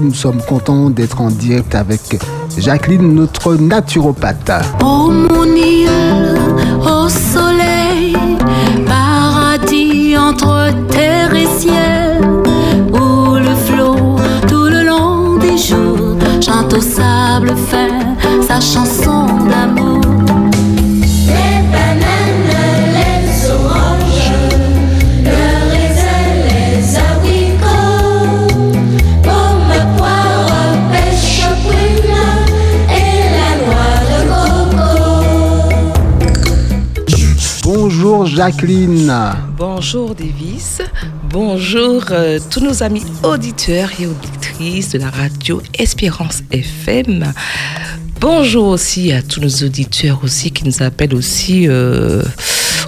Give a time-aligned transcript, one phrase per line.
[0.00, 2.20] Nous sommes contents d'être en direct avec
[2.56, 4.52] Jacqueline, notre naturopathe.
[4.80, 5.88] Oh mon île,
[6.82, 8.16] au soleil,
[8.86, 12.20] paradis entre terre et ciel,
[12.92, 13.96] où le flot
[14.46, 18.14] tout le long des jours chante au sable fin
[18.46, 19.87] sa chanson d'amour.
[38.38, 39.12] Jacqueline.
[39.56, 40.80] Bonjour Davis,
[41.28, 47.32] bonjour euh, tous nos amis auditeurs et auditrices de la radio Espérance FM.
[48.20, 52.22] Bonjour aussi à tous nos auditeurs aussi qui nous appellent aussi euh,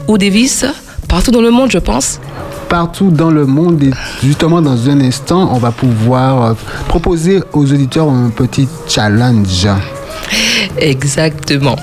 [0.07, 0.67] ou Davis,
[1.09, 2.21] partout dans le monde je pense.
[2.69, 3.91] Partout dans le monde et
[4.23, 6.55] justement dans un instant, on va pouvoir euh,
[6.87, 9.67] proposer aux auditeurs un petit challenge.
[10.79, 11.77] Exactement.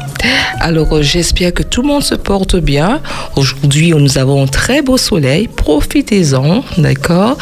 [0.60, 3.02] Alors euh, j'espère que tout le monde se porte bien.
[3.36, 5.48] Aujourd'hui nous avons un très beau soleil.
[5.48, 7.38] Profitez-en, d'accord?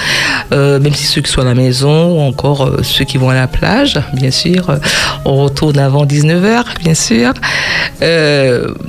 [0.52, 3.30] Euh, Même si ceux qui sont à la maison ou encore euh, ceux qui vont
[3.30, 4.80] à la plage, bien sûr.
[5.26, 7.34] on retourne avant 19h, bien sûr.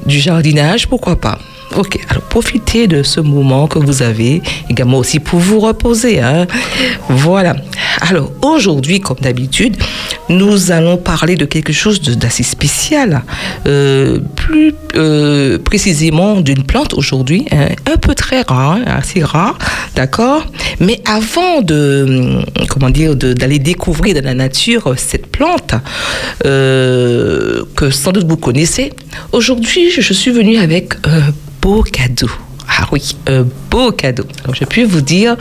[0.06, 1.38] Du jardinage, pourquoi pas?
[1.74, 6.20] Ok, alors profitez de ce moment que vous avez, également aussi pour vous reposer.
[6.20, 6.46] Hein.
[7.08, 7.56] Voilà.
[8.00, 9.76] Alors aujourd'hui, comme d'habitude,
[10.28, 13.22] nous allons parler de quelque chose d'assez spécial,
[13.66, 19.58] euh, plus euh, précisément d'une plante aujourd'hui, hein, un peu très rare, hein, assez rare,
[19.94, 20.44] d'accord?
[20.80, 25.74] Mais avant de, hum, comment dire, d'aller découvrir dans la nature cette plante
[26.44, 28.92] euh, que sans doute vous connaissez,
[29.32, 32.30] aujourd'hui, je suis venue avec un beau cadeau.
[32.68, 34.24] Ah oui, un beau cadeau.
[34.42, 35.36] Alors, je peux vous dire,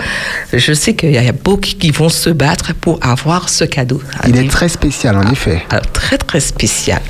[0.53, 4.01] je sais qu'il y a beaucoup qui vont se battre pour avoir ce cadeau.
[4.27, 5.63] Il est très spécial en effet.
[5.69, 7.01] Alors, très très spécial.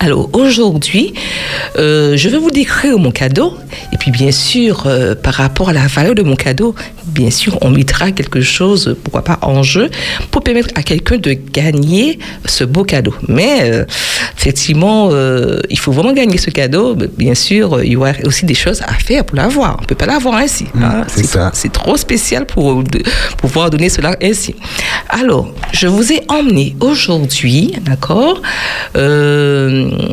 [0.00, 1.14] Alors aujourd'hui,
[1.78, 3.54] euh, je vais vous décrire mon cadeau.
[3.92, 6.74] Et puis bien sûr, euh, par rapport à la valeur de mon cadeau,
[7.06, 9.88] bien sûr, on mettra quelque chose, pourquoi pas en jeu,
[10.30, 13.14] pour permettre à quelqu'un de gagner ce beau cadeau.
[13.28, 13.84] Mais euh,
[14.36, 15.10] effectivement,
[15.70, 16.94] il faut vraiment gagner ce cadeau.
[16.96, 19.76] Mais Bien sûr, il y aura aussi des choses à faire pour l'avoir.
[19.78, 20.66] On ne peut pas l'avoir ainsi.
[20.80, 21.04] hein.
[21.08, 21.50] c'est ça.
[21.54, 23.02] c'est trop spécial pour de-
[23.38, 24.54] pouvoir donner cela ainsi.
[25.08, 28.42] Alors, je vous ai emmené aujourd'hui, d'accord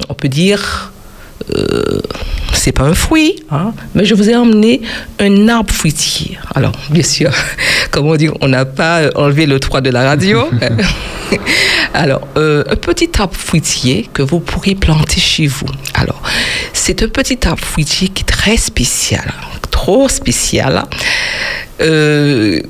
[0.09, 0.91] On peut dire.
[1.55, 2.01] Euh,
[2.53, 4.81] c'est pas un fruit, hein, mais je vous ai emmené
[5.19, 6.37] un arbre fruitier.
[6.53, 7.31] Alors, bien sûr,
[7.91, 10.47] comment dire, on n'a pas euh, enlevé le 3 de la radio.
[11.93, 15.65] Alors, euh, un petit arbre fruitier que vous pourrez planter chez vous.
[15.93, 16.21] Alors,
[16.73, 19.33] c'est un petit arbre fruitier qui est très spécial,
[20.07, 20.83] spécial.
[21.81, 22.61] Euh,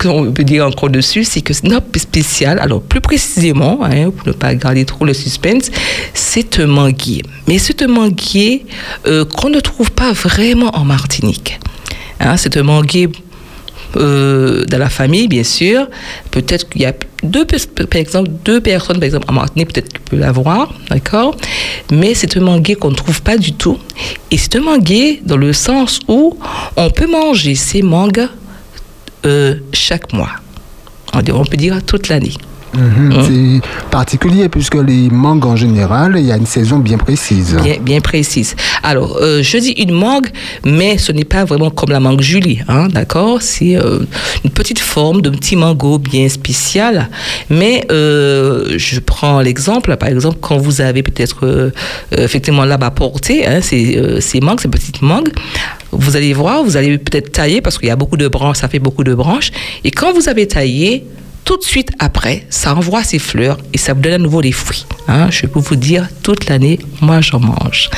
[0.00, 2.58] qu'on peut dire encore dessus, c'est que arbre spécial.
[2.58, 5.70] Alors, plus précisément, hein, pour ne pas garder trop le suspense,
[6.14, 7.22] c'est un manguier.
[7.46, 8.64] Mais c'est un manguier
[9.06, 11.60] euh, qu'on ne trouve pas vraiment en Martinique.
[12.20, 13.10] Hein, c'est un manguier
[13.96, 15.88] euh, dans la famille, bien sûr.
[16.30, 19.98] Peut-être qu'il y a deux, par exemple, deux personnes, par exemple, en Martinique, peut-être qui
[19.98, 21.36] peuvent l'avoir, d'accord
[21.90, 23.78] Mais c'est un manguier qu'on ne trouve pas du tout.
[24.30, 26.36] Et c'est un manguier dans le sens où
[26.76, 28.28] on peut manger ces mangues
[29.24, 30.30] euh, chaque mois.
[31.14, 32.34] On peut dire toute l'année.
[32.76, 33.24] Mhm, Hein?
[33.26, 37.56] C'est particulier puisque les mangues en général, il y a une saison bien précise.
[37.62, 38.56] Bien, bien précise.
[38.82, 40.28] Alors, euh, je dis une mangue,
[40.64, 43.42] mais ce n'est pas vraiment comme la mangue Julie, hein, d'accord?
[43.42, 44.00] C'est euh,
[44.44, 47.08] une petite forme de petit mango bien spécial.
[47.50, 51.72] Mais euh, je prends l'exemple, par exemple, quand vous avez peut-être
[52.16, 55.30] effectivement là-bas porté hein, ces, ces mangues, ces petites mangues,
[55.92, 58.68] vous allez voir, vous allez peut-être tailler parce qu'il y a beaucoup de branches, ça
[58.68, 59.50] fait beaucoup de branches.
[59.84, 61.04] Et quand vous avez taillé,
[61.44, 64.52] tout de suite après, ça envoie ses fleurs et ça vous donne à nouveau des
[64.52, 64.86] fruits.
[65.08, 65.28] hein.
[65.30, 67.90] Je peux vous dire, toute l'année, moi j'en mange.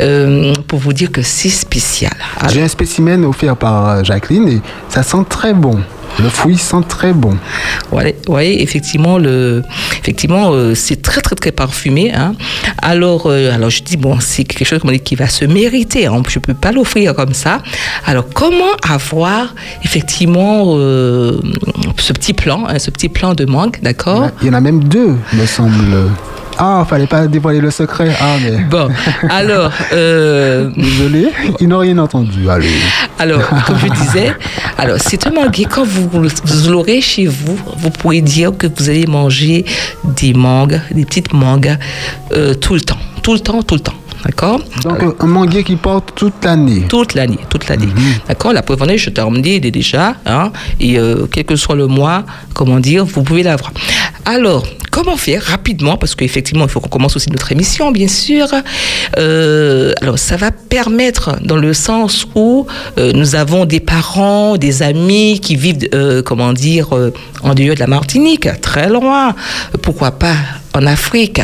[0.00, 2.12] Euh, pour vous dire que c'est spécial.
[2.52, 5.80] J'ai un spécimen offert par euh, Jacqueline et ça sent très bon.
[6.18, 7.36] Le fruit sent très bon.
[7.92, 9.62] Ouais, ouais, effectivement, le,
[10.00, 12.12] effectivement, euh, c'est très très très parfumé.
[12.14, 12.34] Hein.
[12.80, 15.44] Alors, euh, alors je dis bon, c'est quelque chose comme on dit, qui va se
[15.44, 16.06] mériter.
[16.06, 16.22] Hein.
[16.28, 17.62] Je peux pas l'offrir comme ça.
[18.06, 19.54] Alors, comment avoir
[19.84, 21.38] effectivement euh,
[21.98, 24.30] ce petit plan, hein, ce petit plan de mangue, d'accord?
[24.40, 26.10] Il y en a même deux, me semble.
[26.58, 28.10] Ah, fallait pas dévoiler le secret.
[28.20, 28.64] Ah, mais.
[28.70, 28.88] Bon,
[29.28, 29.70] alors.
[29.92, 31.28] Euh, Désolé,
[31.60, 32.48] ils n'ont rien entendu.
[32.48, 32.68] Allez.
[33.18, 34.32] Alors, comme je disais,
[34.78, 35.66] alors c'est un manguier.
[35.66, 39.64] Quand vous, vous l'aurez chez vous, vous pourrez dire que vous allez manger
[40.04, 41.76] des mangues, des petites mangues,
[42.32, 43.94] euh, tout le temps, tout le temps, tout le temps.
[44.26, 46.82] D'accord Donc, Alors, un manguier qui porte toute l'année.
[46.88, 47.88] toute l'année, toute l'année.
[48.26, 50.50] D'accord La preuve en est, je t'ai emmené déjà, hein,
[50.80, 53.72] et euh, quel que soit le mois, comment dire, vous pouvez l'avoir.
[54.24, 58.48] Alors, comment faire rapidement Parce qu'effectivement, il faut qu'on commence aussi notre émission, bien sûr.
[59.16, 62.66] Euh, alors, ça va permettre dans le sens où
[62.98, 65.88] euh, nous avons des parents, des amis qui vivent,
[66.24, 66.88] comment dire,
[67.46, 69.34] en dehors de la Martinique, très loin.
[69.82, 70.34] Pourquoi pas
[70.74, 71.40] en Afrique,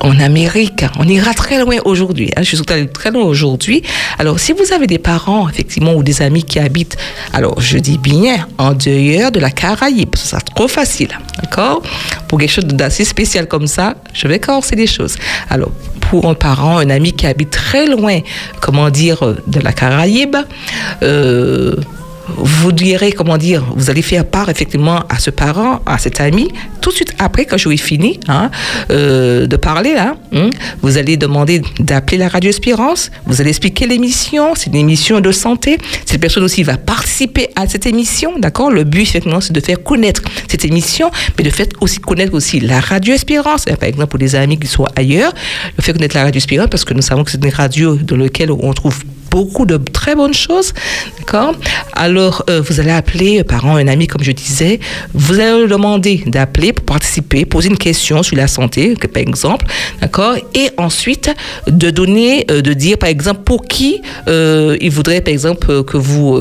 [0.00, 0.84] en Amérique?
[0.98, 2.30] On ira très loin aujourd'hui.
[2.34, 2.42] hein.
[2.42, 3.82] Je suis allée très loin aujourd'hui.
[4.18, 6.96] Alors, si vous avez des parents, effectivement, ou des amis qui habitent,
[7.32, 11.10] alors je dis bien, en dehors de la Caraïbe, ça sera trop facile.
[11.42, 11.82] D'accord?
[12.26, 15.16] Pour quelque chose d'assez spécial comme ça, je vais corser les choses.
[15.50, 15.70] Alors,
[16.10, 18.20] pour un parent, un ami qui habite très loin,
[18.60, 20.36] comment dire, de la Caraïbe,
[21.02, 21.74] euh,
[22.28, 26.48] vous direz, comment dire, vous allez faire part effectivement à ce parent, à cet ami,
[26.80, 28.50] tout de suite après que j'aurai fini hein,
[28.90, 30.16] euh, de parler, hein,
[30.82, 35.32] vous allez demander d'appeler la Radio Espérance, vous allez expliquer l'émission, c'est une émission de
[35.32, 38.70] santé, cette personne aussi va participer à cette émission, d'accord.
[38.70, 42.60] Le but, effectivement, c'est de faire connaître cette émission, mais de faire aussi connaître aussi
[42.60, 45.32] la Radio Espérance, par exemple, pour des amis qui sont ailleurs,
[45.76, 48.16] de faire connaître la Radio Espérance, parce que nous savons que c'est une radio dans
[48.16, 48.98] laquelle on trouve
[49.34, 50.72] beaucoup de très bonnes choses.
[51.18, 51.52] D'accord?
[52.06, 54.78] Alors, euh, vous allez appeler euh, parents, un ami, comme je disais.
[55.12, 59.66] Vous allez leur demander d'appeler pour participer, poser une question sur la santé, par exemple.
[60.00, 60.34] D'accord?
[60.54, 61.30] Et ensuite,
[61.66, 63.90] de donner, euh, de dire, par exemple, pour qui
[64.86, 66.38] il voudrait, par exemple, que vous.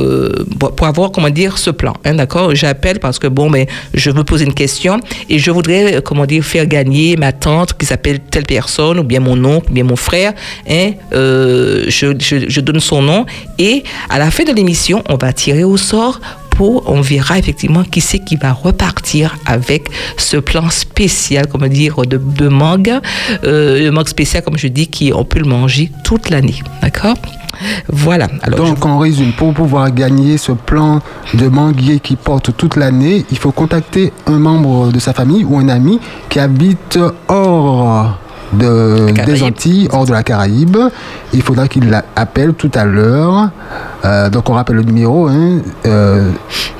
[0.77, 1.93] pour avoir, comment dire, ce plan.
[2.05, 2.53] hein, D'accord?
[2.53, 3.65] J'appelle parce que, bon, mais
[3.95, 4.99] je veux poser une question
[5.29, 9.19] et je voudrais, comment dire, faire gagner ma tante qui s'appelle telle personne, ou bien
[9.19, 10.33] mon oncle, ou bien mon frère.
[10.69, 13.25] Hein, je, je- je donne son nom.
[13.57, 16.19] Et à la fin de l'émission, on va tirer au sort
[16.51, 21.95] pour, on verra effectivement qui c'est qui va repartir avec ce plan spécial, comment dire,
[22.05, 22.93] de, de mangue,
[23.43, 27.15] euh, le mangue spécial, comme je dis, qui on peut le manger toute l'année, d'accord?
[27.89, 28.27] Voilà.
[28.43, 31.01] Alors, je- Donc, en résumé, pour pouvoir gagner ce plan
[31.33, 35.57] de manguier qui porte toute l'année, il faut contacter un membre de sa famille ou
[35.57, 38.17] un ami qui habite hors
[38.57, 40.77] de, des Antilles, hors de la Caraïbe.
[41.33, 43.49] Il faudra qu'il l'appelle tout à l'heure.
[44.05, 46.29] Euh, donc, on rappelle le numéro hein, euh,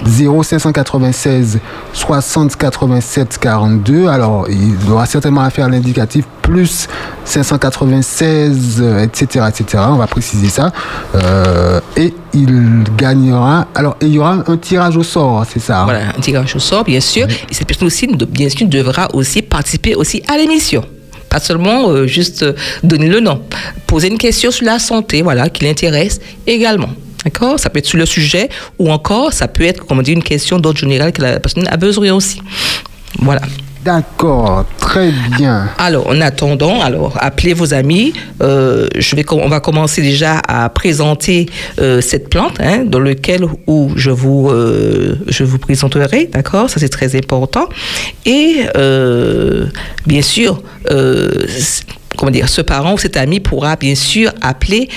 [0.05, 1.59] 0596
[1.93, 4.07] 60 87 42.
[4.07, 6.87] Alors, il aura certainement à faire l'indicatif plus
[7.25, 9.83] 596, euh, etc., etc.
[9.87, 10.71] On va préciser ça.
[11.15, 13.67] Euh, et il gagnera.
[13.73, 15.85] Alors, il y aura un tirage au sort, c'est ça hein?
[15.85, 17.27] Voilà, un tirage au sort, bien sûr.
[17.49, 20.83] Et cette personne aussi, bien sûr, devra aussi participer aussi à l'émission.
[21.33, 22.53] Pas seulement euh, juste euh,
[22.83, 23.41] donner le nom.
[23.87, 26.89] Poser une question sur la santé, voilà, qui l'intéresse également.
[27.25, 27.59] D'accord?
[27.59, 30.21] Ça peut être sur le sujet ou encore, ça peut être, comme on dit, une
[30.21, 32.39] question d'ordre général que la personne a besoin aussi.
[33.17, 33.41] Voilà.
[33.83, 35.69] D'accord, très bien.
[35.77, 38.13] Alors, en attendant, alors appelez vos amis.
[38.41, 41.47] Euh, je vais, on va commencer déjà à présenter
[41.79, 46.69] euh, cette plante, hein, dans lequel où je vous, euh, je vous présenterai, d'accord?
[46.69, 47.67] Ça c'est très important.
[48.25, 48.65] Et
[50.05, 50.61] bien sûr,
[52.17, 54.89] comment dire, ce parent ou cet ami pourra bien sûr appeler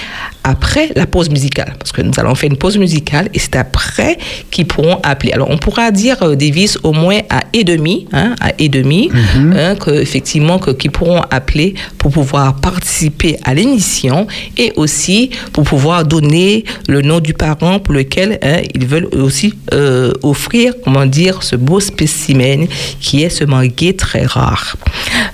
[0.45, 4.17] après la pause musicale, parce que nous allons faire une pause musicale et c'est après
[4.51, 5.33] qu'ils pourront appeler.
[5.33, 8.69] Alors on pourra dire euh, des vis au moins à et demi, hein, à et
[8.69, 15.31] demi, hein, que effectivement que qu'ils pourront appeler pour pouvoir participer à l'émission et aussi
[15.53, 20.75] pour pouvoir donner le nom du parent pour lequel hein, ils veulent aussi euh, offrir,
[20.85, 22.69] comment dire, ce beau spécimen
[23.01, 24.77] qui est ce manguier très rare.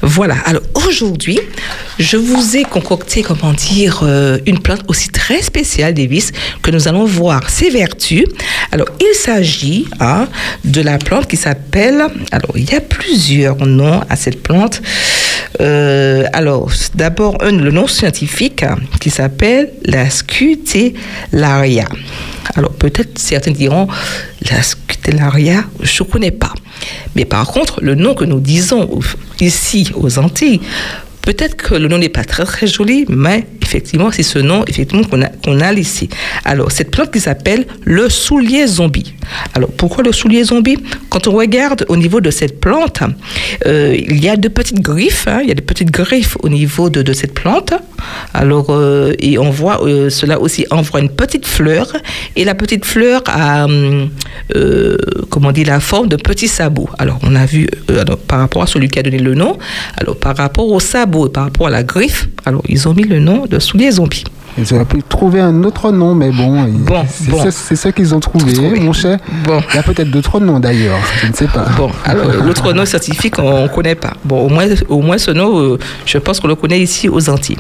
[0.01, 0.37] Voilà.
[0.47, 1.39] Alors aujourd'hui,
[1.99, 6.89] je vous ai concocté, comment dire, euh, une plante aussi très spéciale, Davis, que nous
[6.89, 8.25] allons voir ses vertus.
[8.71, 10.29] Alors, il s'agit hein,
[10.65, 12.05] de la plante qui s'appelle.
[12.31, 14.83] Alors, il y a plusieurs noms à cette plante.
[15.61, 21.87] Euh, alors, d'abord, le nom scientifique hein, qui s'appelle la scutellaria.
[22.55, 23.87] Alors, peut-être certains diront
[24.51, 26.53] la scutellaria, je ne connais pas.
[27.15, 29.01] Mais par contre, le nom que nous disons
[29.41, 30.61] ici aux Antilles,
[31.23, 35.05] Peut-être que le nom n'est pas très très joli, mais effectivement, c'est ce nom effectivement
[35.05, 36.09] qu'on a, qu'on a laissé.
[36.45, 39.15] Alors, cette plante qui s'appelle le soulier zombie.
[39.55, 40.77] Alors, pourquoi le soulier zombie?
[41.09, 43.01] Quand on regarde au niveau de cette plante,
[43.67, 46.49] euh, il y a de petites griffes, hein, il y a de petites griffes au
[46.49, 47.73] niveau de, de cette plante.
[48.35, 51.93] Alors, euh, et on voit, euh, cela aussi envoie une petite fleur,
[52.37, 54.11] et la petite fleur a, hum,
[55.31, 56.91] comment dire, la forme de petits sabots.
[56.99, 57.69] Alors, on a vu,
[58.29, 59.57] par rapport à celui qui a donné le nom,
[59.97, 63.05] alors par rapport au sabot et par rapport à la griffe, alors ils ont mis
[63.05, 64.25] le nom de soulier zombie.
[64.59, 67.51] Ils auraient pu trouver un autre nom, mais bon, Bon, c'est bon.
[67.51, 68.81] ça qu'ils ont trouvé, Trouvé.
[68.81, 69.19] mon cher.
[69.45, 69.61] Bon.
[69.73, 71.67] Il y a peut-être d'autres noms d'ailleurs, je ne sais pas.
[71.77, 74.13] Bon, alors l'autre nom scientifique, on ne connaît pas.
[74.25, 77.31] Bon, au moins, au moins ce nom, euh, je pense qu'on le connaît ici aux
[77.31, 77.57] Antilles.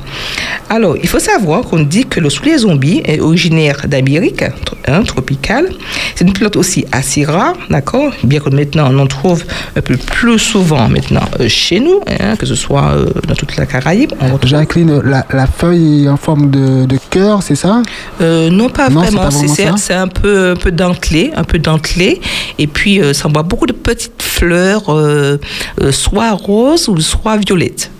[0.68, 4.44] Alors, il faut savoir qu'on dit que le soulier zombie est originaire d'Amérique
[4.88, 5.68] hein, tropicale.
[6.14, 9.44] C'est une plante aussi assez rare, d'accord Bien que maintenant, on en trouve
[9.76, 13.56] un peu plus souvent maintenant euh, chez nous, hein, que ce soit euh, dans toute
[13.56, 14.12] la Caraïbe.
[14.44, 17.82] Jacqueline, la, la feuille en forme de, de cœur, c'est ça?
[18.20, 19.30] Euh, non, pas Non, vraiment.
[19.76, 22.20] C'est un peu, un peu dentelé, un peu dentelé.
[22.58, 25.38] Et puis, euh, ça envoie beaucoup de petites fleurs, euh,
[25.80, 27.90] euh, soit roses ou soit violettes.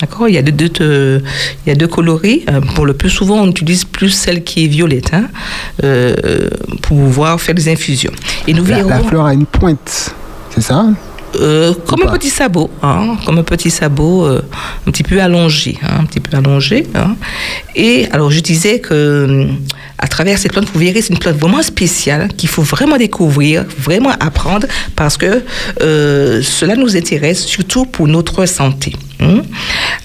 [0.00, 0.28] D'accord?
[0.28, 1.20] Il y a deux, deux, euh,
[1.66, 2.44] il y a deux coloris.
[2.74, 5.24] Pour le plus souvent, on utilise plus celle qui est violette hein,
[6.82, 8.12] pour pouvoir faire des infusions.
[8.46, 8.88] Et nous la, verrons.
[8.90, 10.14] la fleur a une pointe,
[10.54, 10.86] c'est ça?
[11.36, 14.42] Euh, comme un petit sabot, hein, comme un petit sabot euh,
[14.86, 16.86] un petit peu allongé, hein, un petit peu allongé.
[16.94, 17.16] hein.
[17.76, 19.58] Et alors je disais que hum,
[19.98, 23.64] à travers cette plante, vous verrez, c'est une plante vraiment spéciale qu'il faut vraiment découvrir,
[23.78, 25.42] vraiment apprendre, parce que
[25.82, 28.92] euh, cela nous intéresse surtout pour notre santé.
[29.20, 29.42] hein.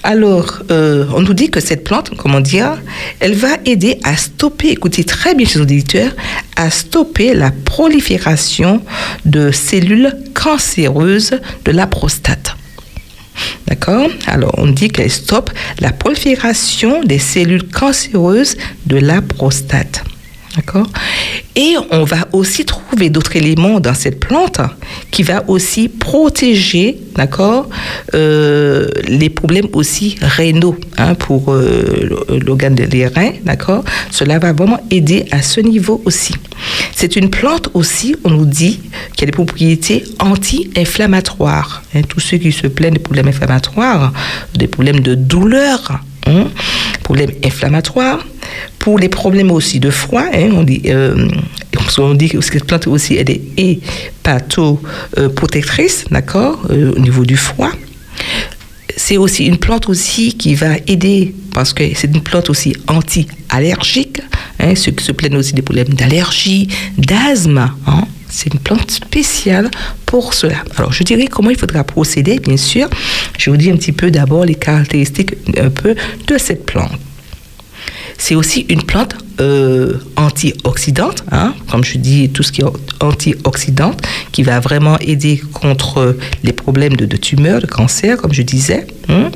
[0.02, 2.80] Alors, euh, on nous dit que cette plante, comment dire,
[3.20, 6.12] elle va aider à stopper, écoutez très bien chez nos auditeurs,
[6.56, 8.82] à stopper la prolifération
[9.24, 12.56] de cellules cancéreuses de la prostate.
[13.66, 18.56] D'accord Alors, on dit qu'elle stoppe la prolifération des cellules cancéreuses
[18.86, 20.04] de la prostate.
[20.56, 20.86] D'accord
[21.56, 24.60] Et on va aussi trouver d'autres éléments dans cette plante
[25.10, 27.68] qui va aussi protéger, d'accord,
[28.14, 32.08] euh, les problèmes aussi rénaux hein, pour euh,
[32.46, 36.34] l'organe des reins, d'accord Cela va vraiment aider à ce niveau aussi.
[36.94, 38.80] C'est une plante aussi, on nous dit,
[39.16, 41.82] qui a des propriétés anti-inflammatoires.
[41.96, 42.02] hein.
[42.08, 44.12] tous ceux qui se plaignent des problèmes inflammatoires,
[44.54, 46.48] des problèmes de douleur, hein,
[47.02, 48.24] problèmes inflammatoires,
[48.78, 51.28] pour les problèmes aussi de foie, hein, on dit, euh,
[51.94, 57.72] qu'on dit que cette plante aussi elle est hépatoprotectrice, d'accord, euh, au niveau du foie.
[58.96, 64.20] C'est aussi une plante aussi qui va aider parce que c'est une plante aussi anti-allergique.
[64.60, 67.70] hein, ceux qui se plaignent aussi des problèmes d'allergie, d'asthme.
[67.86, 68.04] hein,
[68.34, 69.70] c'est une plante spéciale
[70.06, 70.56] pour cela.
[70.76, 72.88] Alors, je dirais comment il faudra procéder, bien sûr.
[73.38, 75.94] Je vous dis un petit peu d'abord les caractéristiques un peu
[76.26, 76.98] de cette plante.
[78.18, 82.64] C'est aussi une plante euh, antioxydante, hein, comme je dis, tout ce qui est
[83.00, 84.00] antioxydante,
[84.32, 88.86] qui va vraiment aider contre les problèmes de, tumeurs, de cancer, comme je disais.
[89.08, 89.30] hein.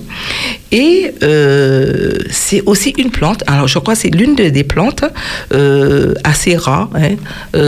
[0.73, 5.05] Et euh, c'est aussi une plante, alors je crois que c'est l'une de- des plantes
[5.53, 7.17] euh, assez rares, hein,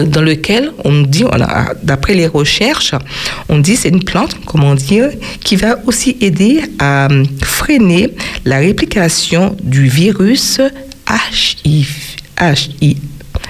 [0.04, 1.24] dans lequel on dit,
[1.82, 2.94] d'après les recherches,
[3.48, 5.10] on dit c'est une plante, comment dire,
[5.42, 7.08] qui va aussi aider à
[7.42, 8.10] freiner
[8.44, 10.60] la réplication du virus
[11.08, 11.88] HIV,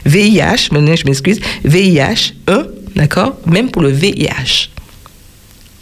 [0.04, 2.66] VIH, maintenant je m'excuse, VIH, 1,
[2.97, 4.70] d'accord Même pour le VIH.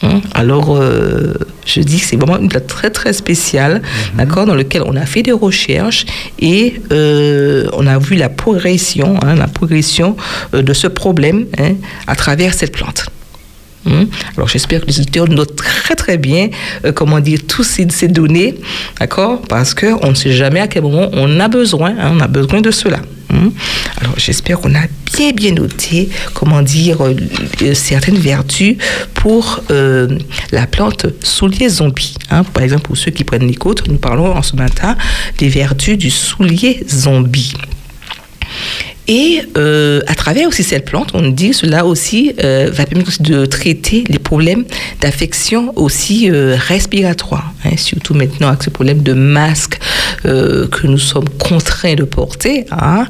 [0.02, 1.34] Hein, Alors, euh,
[1.66, 3.82] je dis que c'est vraiment une plante très très spéciale,
[4.16, 6.06] d'accord, dans lequel on a fait des recherches
[6.38, 10.16] et euh, on a vu la progression, hein, la progression
[10.54, 11.74] euh, de ce problème hein,
[12.06, 13.06] à travers cette plante.
[13.86, 14.08] Hum.
[14.36, 16.48] Alors j'espère que les auditeurs notent très très bien
[16.84, 18.56] euh, comment dire toutes ces, données,
[18.98, 19.40] d'accord?
[19.42, 22.60] Parce qu'on ne sait jamais à quel moment on a besoin, hein, on a besoin
[22.60, 22.98] de cela.
[23.32, 23.52] Hum.
[24.00, 27.14] Alors j'espère qu'on a bien bien noté comment dire euh,
[27.62, 28.76] euh, certaines vertus
[29.14, 29.62] pour
[30.52, 32.14] la plante soulier zombie.
[32.30, 32.42] hein?
[32.44, 34.96] Par exemple pour ceux qui prennent les côtes, nous parlons en ce matin
[35.38, 37.52] des vertus du soulier zombie.
[39.08, 43.46] Et euh, à travers aussi cette plante, on dit cela aussi euh, va permettre de
[43.46, 44.64] traiter les problèmes
[45.00, 49.78] d'affection aussi euh, respiratoires, hein, surtout maintenant avec ce problème de masque
[50.26, 52.66] euh, que nous sommes contraints de porter.
[52.70, 53.06] hein.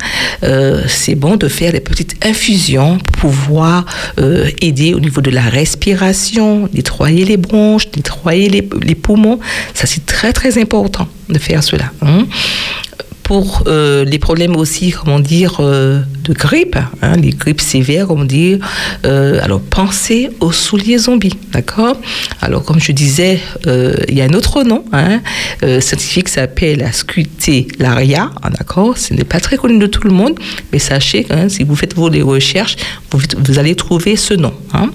[0.87, 3.85] C'est bon de faire des petites infusions pour pouvoir
[4.63, 9.41] aider au niveau de la respiration, nettoyer les bronches, nettoyer les, les poumons.
[9.75, 11.91] Ça c'est très très important de faire cela.
[12.03, 12.27] hein
[13.29, 18.25] pour euh, les problèmes aussi, comment dire, euh, de grippe, hein, les grippes sévères, comment
[18.25, 18.59] dire.
[19.05, 21.99] Euh, alors, pensez aux souliers zombies, d'accord?
[22.41, 25.21] Alors, comme je disais, il y a un autre nom hein,
[25.61, 28.97] scientifique qui s'appelle la scutellaria, hein, d'accord?
[28.97, 30.39] Ce n'est pas très connu de tout le monde,
[30.73, 32.77] mais sachez que hein, si vous faites vos recherches,
[33.11, 34.55] vous, vous allez trouver ce nom.
[34.73, 34.89] Hein.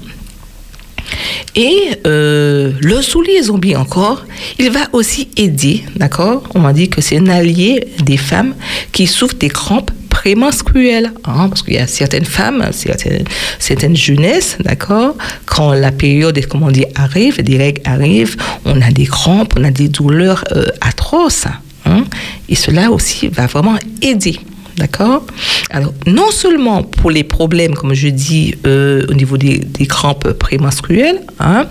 [1.55, 1.77] Et
[2.07, 4.25] euh, le soulier zombie encore,
[4.59, 6.43] il va aussi aider, d'accord?
[6.55, 8.55] On m'a dit que c'est un allié des femmes
[8.91, 13.25] qui souffrent des crampes prémenstruelles, hein, parce qu'il y a certaines femmes, certaines,
[13.59, 15.15] certaines jeunesses, d'accord?
[15.45, 19.71] Quand la période, comment dire, arrive, des règles arrivent, on a des crampes, on a
[19.71, 21.47] des douleurs euh, atroces.
[21.85, 22.05] hein?
[22.47, 24.39] et cela aussi va vraiment aider.
[24.77, 25.25] D'accord
[25.69, 31.21] Alors, non seulement pour les problèmes, comme je dis, euh, au niveau des, crampes prémenstruelles,
[31.39, 31.67] hein,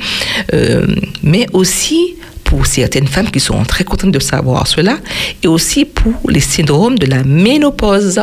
[0.53, 0.87] euh,
[1.23, 4.99] mais aussi pour certaines femmes qui sont très contentes de savoir cela,
[5.43, 8.21] et aussi pour les syndromes de la ménopause.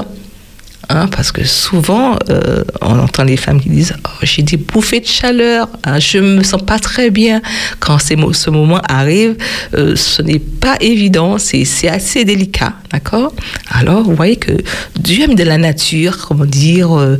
[0.87, 5.01] Hein, parce que souvent, euh, on entend les femmes qui disent oh, J'ai des bouffées
[5.01, 7.41] de chaleur, hein, je me sens pas très bien.
[7.79, 9.35] Quand ce moment arrive,
[9.75, 13.33] euh, ce n'est pas évident, c'est assez délicat, d'accord?
[13.69, 14.53] Alors, vous voyez que
[14.99, 17.17] Dieu a mis de la nature, comment dire, euh,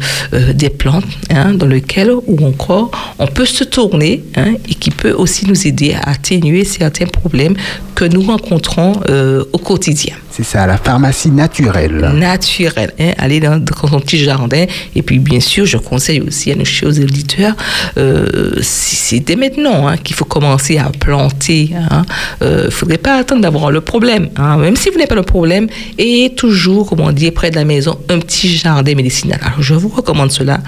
[0.53, 2.89] des plantes hein, dans lesquelles, ou encore,
[3.19, 4.23] on peut se tourner
[4.67, 7.55] et qui peut aussi nous aider à atténuer certains problèmes
[7.99, 11.97] que nous rencontrons euh, au quotidien C'est ça, la pharmacie naturelle.
[12.13, 12.93] naturel.
[12.97, 14.65] Hein, aller dans, dans son petit jardin.
[14.95, 17.55] Et puis, bien sûr, je conseille aussi à nos chers auditeurs,
[17.97, 21.71] euh, si c'est dès maintenant hein, qu'il faut commencer à planter.
[21.71, 22.05] Il hein.
[22.39, 24.29] ne faudrait pas attendre d'avoir le problème.
[24.37, 24.55] hein.
[24.55, 27.97] Même si vous n'avez pas le problème, ayez toujours, comment dire, près de la maison,
[28.07, 29.39] un petit jardin médicinal.
[29.43, 30.61] Alors, je vous recommande cela,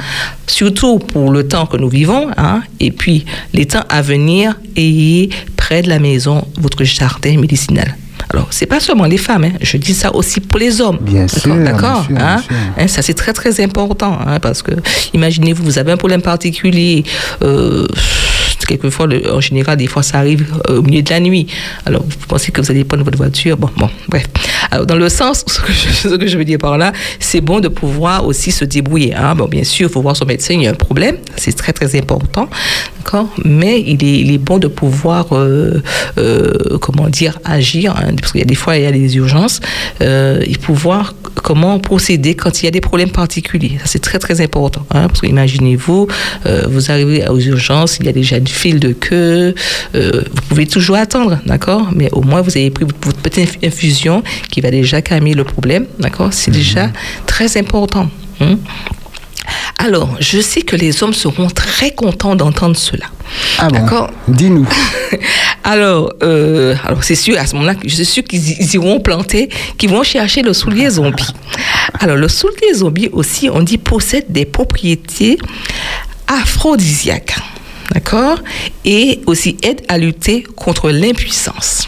[0.48, 2.28] surtout pour le temps que nous vivons.
[2.82, 3.24] et puis,
[3.54, 7.96] les temps à venir, ayez près de la maison votre jardin médicinal.
[8.34, 11.00] Alors, c'est pas seulement les femmes, hein, je dis ça aussi pour les hommes.
[11.02, 12.08] Bien sûr, D'accord?
[12.18, 12.42] hein?
[12.78, 14.20] Hein, ça, c'est très, très important.
[14.42, 14.72] parce que,
[15.14, 17.04] imaginez-vous, vous avez un problème particulier.
[17.42, 17.88] euh,
[18.66, 21.48] quelquefois, le- en général, des fois, ça arrive euh, au milieu de la nuit.
[21.86, 23.58] Alors, vous pensez que vous allez prendre votre voiture?
[23.58, 24.26] Bon, bon, bref.
[24.72, 27.42] Alors, dans le sens, ce que je, ce que je veux dire par là, c'est
[27.42, 29.14] bon de pouvoir aussi se débrouiller.
[29.14, 29.36] Hein.
[29.36, 31.18] Bon, bien sûr, il faut voir son médecin, il y a un problème.
[31.38, 32.50] C'est très, très important.
[32.98, 33.28] D'accord?
[33.46, 35.82] Mais il est, bon de pouvoir, euh,
[36.18, 37.96] euh, comment dire, agir.
[37.98, 39.60] hein, parce qu'il y a des fois, il y a des urgences.
[40.02, 43.78] Et pouvoir comment procéder quand il y a des problèmes particuliers.
[43.80, 44.86] Ça, c'est très, très important.
[44.92, 46.08] hein, parce que imaginez-vous,
[46.46, 49.56] euh, vous arrivez aux urgences, il y a déjà une file de queue.
[49.96, 51.90] euh, vous pouvez toujours attendre, d'accord?
[51.96, 55.44] Mais au moins, vous avez pris votre petite inf- infusion qui va déjà calmer le
[55.44, 56.30] problème, d'accord?
[56.32, 56.90] C'est déjà
[57.26, 58.10] très important.
[58.40, 58.58] hein?
[59.78, 63.06] Alors, je sais que les hommes seront très contents d'entendre cela.
[63.58, 63.80] Ah bon?
[63.80, 64.12] D'accord?
[64.28, 64.68] Dis-nous.
[65.64, 69.90] alors, euh, alors c'est sûr, à ce moment-là, je suis sûr qu'ils iront planter, qu'ils
[69.90, 71.34] vont chercher le soulier zombie.
[72.00, 75.38] Alors, le soulier zombie aussi, on dit, possède des propriétés
[76.28, 77.36] aphrodisiaques.
[77.94, 78.38] D'accord?
[78.86, 81.88] Et aussi aide à lutter contre l'impuissance.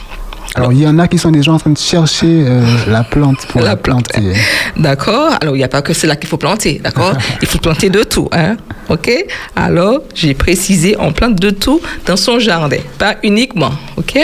[0.56, 3.48] Alors, il y en a qui sont déjà en train de chercher euh, la plante
[3.48, 4.08] pour la, La plante.
[4.10, 4.34] planter.
[4.78, 7.14] D'accord Alors, il n'y a pas que cela qu'il faut planter, d'accord?
[7.42, 8.56] Il faut planter de tout, hein?
[8.90, 9.12] OK?
[9.56, 14.20] Alors, j'ai précisé, on plante de tout dans son jardin, pas uniquement, OK?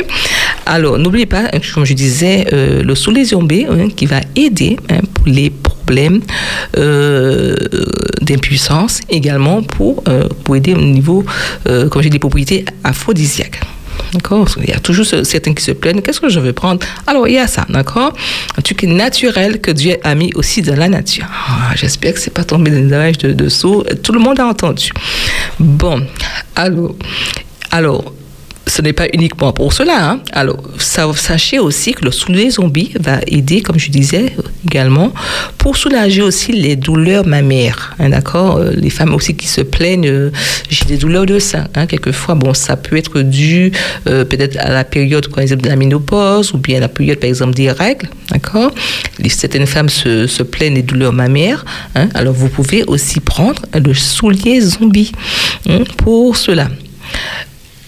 [0.68, 4.78] Alors, n'oubliez pas, hein, comme je disais, euh, le soulésion B hein, qui va aider
[4.90, 6.22] hein, pour les problèmes
[6.78, 7.56] euh,
[8.22, 11.26] d'impuissance, également pour, euh, pour aider au niveau,
[11.66, 13.60] comme j'ai dit, des propriétés aphrodisiaques.
[14.14, 16.02] D'accord qu'il y a toujours ce- certains qui se plaignent.
[16.02, 16.86] Qu'est-ce que je vais prendre?
[17.08, 18.14] Alors, il y a ça, d'accord?
[18.58, 21.26] Un truc naturel que Dieu a mis aussi dans la nature.
[21.30, 23.86] Ah, J'espère que c'est pas tombé dans les de, de sourds.
[24.04, 24.92] Tout le monde a entendu.
[25.60, 26.06] Bon,
[26.56, 26.96] alors,
[27.72, 28.14] alors
[28.70, 30.10] ce n'est pas uniquement pour cela.
[30.12, 30.20] hein.
[30.32, 34.34] Alors, sa- sachez aussi que le soulier zombie va aider, comme je disais
[34.66, 35.12] également,
[35.58, 37.96] pour soulager aussi les douleurs mammaires.
[38.00, 38.58] hein, D'accord?
[38.58, 40.32] Euh, Les femmes aussi qui se plaignent, euh,
[40.70, 41.66] j'ai des douleurs de sein.
[41.76, 43.72] hein, quelquefois, bon, ça peut être dû
[44.08, 47.20] euh, peut-être à la période, par exemple, de la ménopause ou bien à la période,
[47.20, 48.08] par exemple, des règles.
[48.32, 48.72] D'accord?
[49.28, 51.66] Certaines femmes se, se plaignent des douleurs mammaires.
[51.96, 52.08] hein.
[52.14, 55.12] alors, vous pouvez aussi prendre le soulier zombie
[55.68, 56.68] hein, pour cela.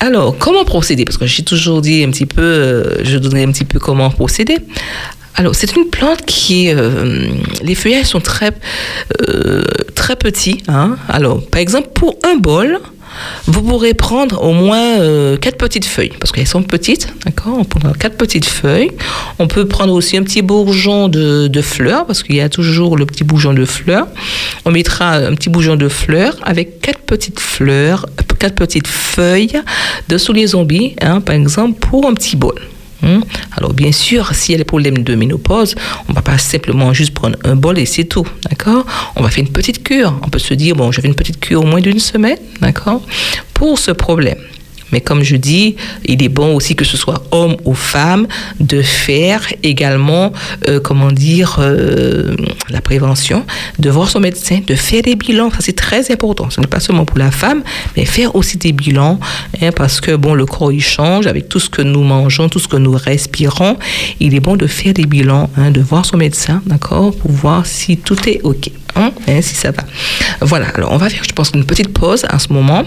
[0.03, 1.05] Alors, comment procéder?
[1.05, 4.09] Parce que j'ai toujours dit un petit peu, euh, je donnerai un petit peu comment
[4.09, 4.57] procéder.
[5.35, 7.27] Alors, c'est une plante qui euh,
[7.61, 8.51] les feuillages sont très,
[9.29, 10.63] euh, très petits.
[10.67, 10.97] hein.
[11.07, 12.79] Alors, par exemple, pour un bol,
[13.45, 17.63] vous pourrez prendre au moins euh, quatre petites feuilles, parce qu'elles sont petites, d'accord On
[17.63, 18.91] prendra quatre petites feuilles.
[19.39, 23.05] On peut prendre aussi un petit bourgeon de, fleurs, parce qu'il y a toujours le
[23.05, 24.07] petit bourgeon de fleurs.
[24.65, 28.05] On mettra un petit bourgeon de fleurs avec quatre petites fleurs,
[28.39, 29.61] quatre petites feuilles
[30.09, 32.55] de soulier zombie, hein, par exemple, pour un petit bol.
[33.03, 33.21] Hein.
[33.57, 35.75] Alors bien sûr, s'il y a des problèmes de ménopause,
[36.07, 38.85] on va pas simplement juste prendre un bol et c'est tout, d'accord?
[39.15, 40.19] On va faire une petite cure.
[40.23, 43.01] On peut se dire bon, je fais une petite cure au moins d'une semaine, d'accord?
[43.53, 44.37] Pour ce problème.
[44.91, 45.75] Mais comme je dis,
[46.05, 48.27] il est bon aussi que ce soit homme ou femme
[48.59, 50.31] de faire également,
[50.67, 52.35] euh, comment dire, euh,
[52.69, 53.45] la prévention,
[53.79, 55.51] de voir son médecin, de faire des bilans.
[55.51, 56.49] Ça, c'est très important.
[56.49, 57.63] Ce n'est pas seulement pour la femme,
[57.95, 59.19] mais faire aussi des bilans,
[59.61, 62.59] hein, parce que, bon, le corps, il change avec tout ce que nous mangeons, tout
[62.59, 63.77] ce que nous respirons.
[64.19, 67.65] Il est bon de faire des bilans, hein, de voir son médecin, d'accord, pour voir
[67.65, 68.71] si tout est OK.
[68.95, 69.83] Hein, si ça va.
[70.41, 72.83] Voilà, alors on va faire, je pense, une petite pause à ce moment.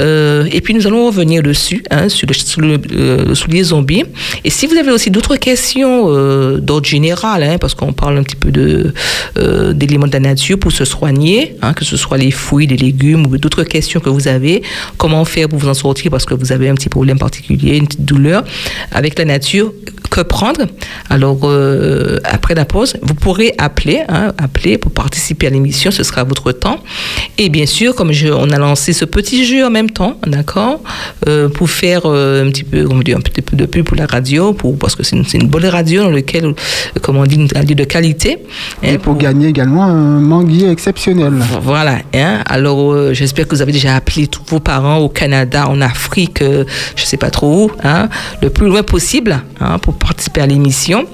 [0.00, 4.04] euh, et puis nous allons revenir dessus, hein, sur le, sur euh, soulier zombie.
[4.44, 8.22] Et si vous avez aussi d'autres questions euh, d'ordre général, hein, parce qu'on parle un
[8.22, 8.94] petit peu de,
[9.38, 12.78] euh, d'éléments de la nature pour se soigner, hein, que ce soit les fruits, les
[12.78, 14.62] légumes ou d'autres questions que vous avez,
[14.96, 17.86] comment faire pour vous en sortir parce que vous avez un petit problème particulier, une
[17.86, 18.42] petite douleur
[18.92, 19.72] avec la nature,
[20.10, 20.66] que prendre?
[21.08, 24.02] Alors, euh, après la pause, vous pourrez appeler,
[24.38, 26.80] appeler pour participer à l'émission, ce sera votre temps.
[27.38, 30.69] Et bien sûr, comme on a lancé ce petit jeu en même temps, d'accord,
[31.26, 33.96] euh, pour faire euh, un petit peu, comment dire, un petit peu de pub pour
[33.96, 36.52] la radio, pour, parce que c'est une, bonne radio dans laquelle, euh,
[37.02, 38.38] comment on dit, une radio de qualité.
[38.82, 41.34] Et hein, pour gagner également un manguier exceptionnel.
[41.62, 41.98] voilà.
[42.14, 42.42] Hein?
[42.46, 46.42] Alors, euh, j'espère que vous avez déjà appelé tous vos parents au Canada, en Afrique,
[46.42, 48.08] je sais pas trop où, hein?
[48.42, 51.06] le plus loin possible hein, pour participer à l'émission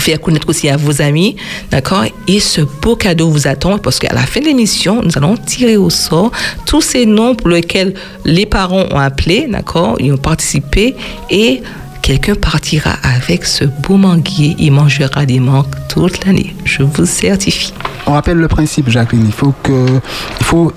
[0.00, 1.36] pour faire connaître aussi à vos amis,
[1.70, 2.04] d'accord?
[2.26, 5.76] Et ce beau cadeau vous attend parce qu'à la fin de l'émission, nous allons tirer
[5.76, 6.32] au sort
[6.64, 7.92] tous ces noms pour lesquels
[8.24, 9.96] les parents ont appelé, d'accord?
[10.00, 10.96] Ils ont participé
[11.28, 11.60] et
[12.00, 17.74] quelqu'un partira avec ce beau manguier, il mangera des mangues toute l'année, je vous certifie.
[18.06, 19.26] On rappelle le principe, Jacqueline.
[19.26, 20.00] Il faut que,
[20.40, 20.72] il faut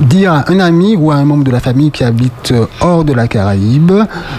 [0.00, 3.04] dire à un ami ou à un membre de la famille qui habite euh, hors
[3.04, 3.92] de la Caraïbe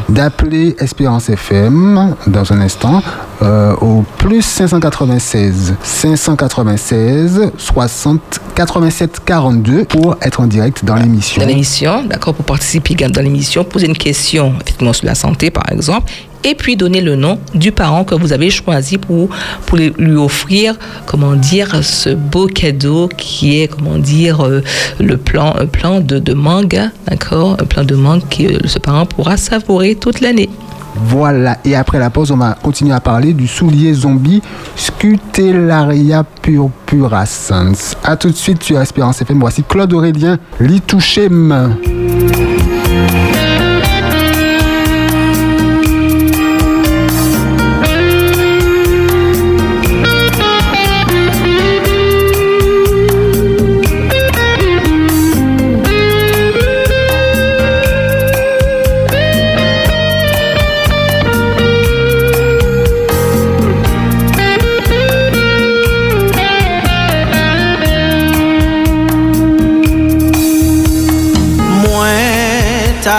[0.10, 3.02] d'appeler Espérance FM dans un instant
[3.42, 8.22] euh, au plus 596 596 60
[8.56, 11.42] 87 42 pour être en direct dans l'émission.
[11.42, 15.52] dans l'émission, d'accord, pour participer également dans l'émission, poser une question effectivement sur la santé,
[15.52, 16.12] par exemple,
[16.44, 19.30] et puis donner le nom du parent que vous avez choisi pour,
[19.66, 20.76] pour lui offrir,
[21.06, 24.64] comment dire, ce beau cadeau qui est, comment dire, euh,
[25.00, 28.80] le plan, un plan de, de mangue, d'accord, un plan de mangue que euh, ce
[28.80, 30.50] parent pourra savourer toute l'année.
[30.96, 34.42] Voilà, et après la pause, on va continuer à parler du soulier zombie
[34.76, 37.96] Scutellaria purpurascens.
[38.04, 39.40] A tout de suite sur Espérance FM.
[39.40, 41.78] Voici Claude Aurélien Litouchem.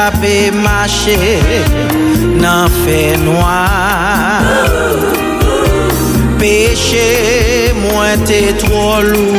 [0.02, 1.22] Tape mache
[2.42, 4.42] nan fe noir.
[6.40, 7.10] Peche
[7.82, 9.36] mwen te tro lou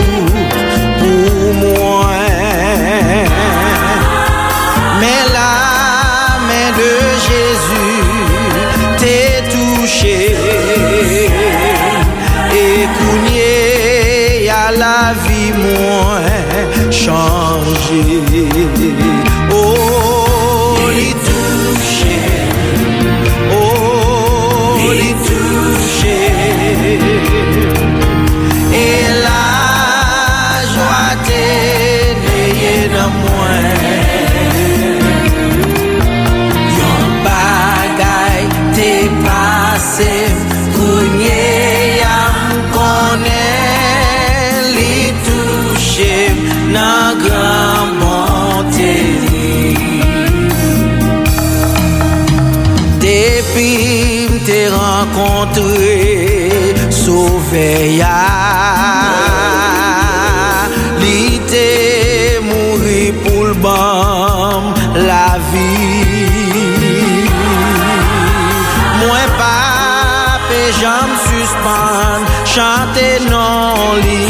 [1.02, 3.28] pou mwen
[5.02, 5.54] Men la
[6.48, 6.94] men de
[7.28, 8.08] Jésus
[9.04, 9.20] te
[9.52, 10.20] touche
[12.64, 13.54] E kounye
[14.48, 16.42] ya la vi mwen
[17.02, 18.02] chanje
[55.44, 58.20] rentre Soveya
[61.02, 64.72] Li te mouri pou l'bam
[65.08, 65.72] la vi
[69.02, 69.58] Mwen pa
[70.48, 74.24] pe jam suspan Chante nan li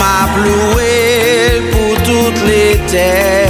[0.00, 0.96] Ma ploue
[1.72, 3.47] pou tout l'ete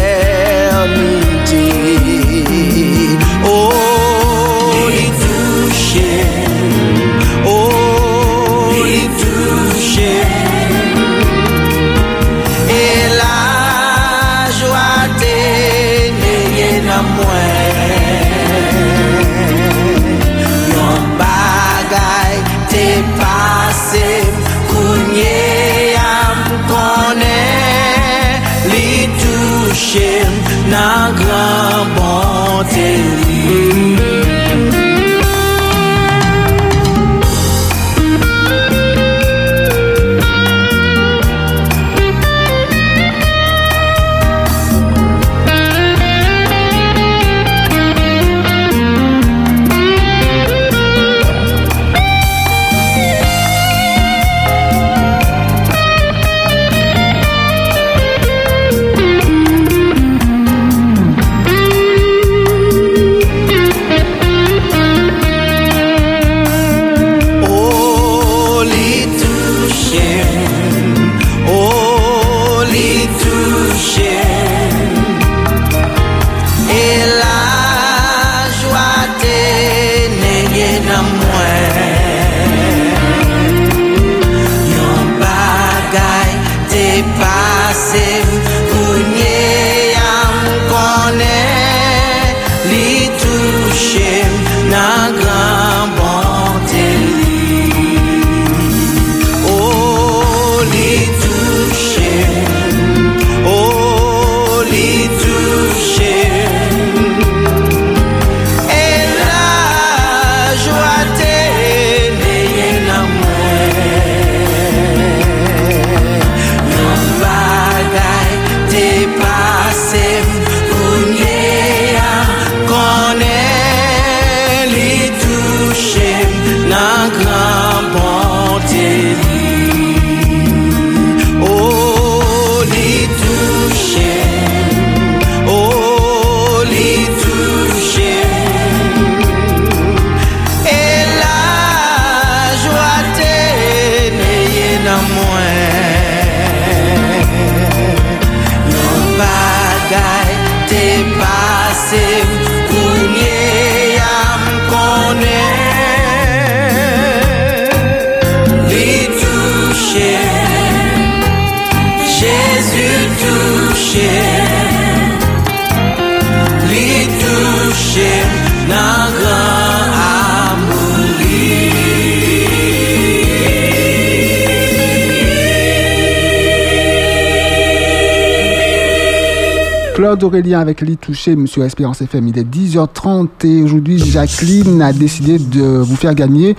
[180.18, 182.26] Claude Aurélien avec Lit Touché, Monsieur Espérance FM.
[182.26, 186.56] Il est 10h30 et aujourd'hui, Jacqueline a décidé de vous faire gagner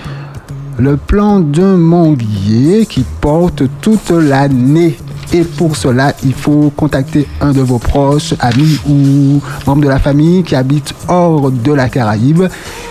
[0.78, 4.96] le plan d'un manguier qui porte toute l'année.
[5.34, 10.00] Et pour cela, il faut contacter un de vos proches, amis ou membres de la
[10.00, 12.44] famille qui habite hors de la Caraïbe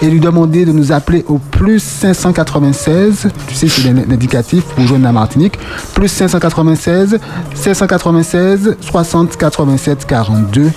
[0.03, 5.05] et lui demander de nous appeler au plus 596, tu sais, c'est l'indicatif pour joindre
[5.05, 5.59] la Martinique,
[5.95, 7.19] plus 596
[7.55, 10.71] 596 60 87 42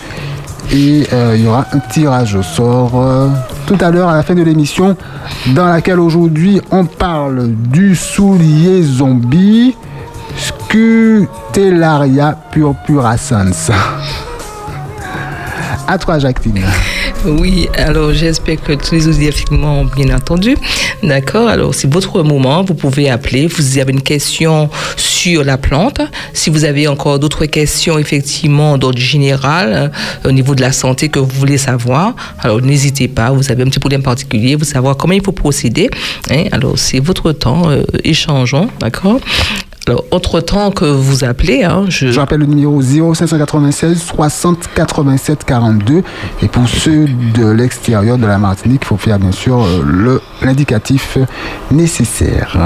[0.74, 3.28] et euh, il y aura un tirage au sort euh,
[3.66, 4.96] tout à l'heure à la fin de l'émission
[5.54, 9.76] dans laquelle aujourd'hui on parle du soulier zombie
[10.38, 13.72] Scutellaria purpurascens.
[15.92, 16.64] À toi Jacqueline.
[17.26, 20.56] Oui, alors j'espère que tous les auditeurs effectivement ont bien entendu.
[21.04, 23.48] D'accord, alors c'est votre moment, vous pouvez appeler.
[23.48, 26.00] Vous avez une question sur la plante.
[26.32, 29.92] Si vous avez encore d'autres questions, effectivement, d'ordre général,
[30.24, 33.32] euh, au niveau de la santé que vous voulez savoir, alors n'hésitez pas.
[33.32, 35.90] Vous avez un petit problème particulier, vous savoir comment il faut procéder.
[36.30, 36.46] hein.
[36.54, 39.20] Alors c'est votre temps, euh, échangeons, d'accord
[39.92, 46.02] alors, entre-temps que vous appelez, hein, je, Je rappelle le numéro 0596 60 87 42
[46.42, 51.18] et pour ceux de l'extérieur de la Martinique, il faut faire bien sûr euh, l'indicatif
[51.72, 52.58] nécessaire.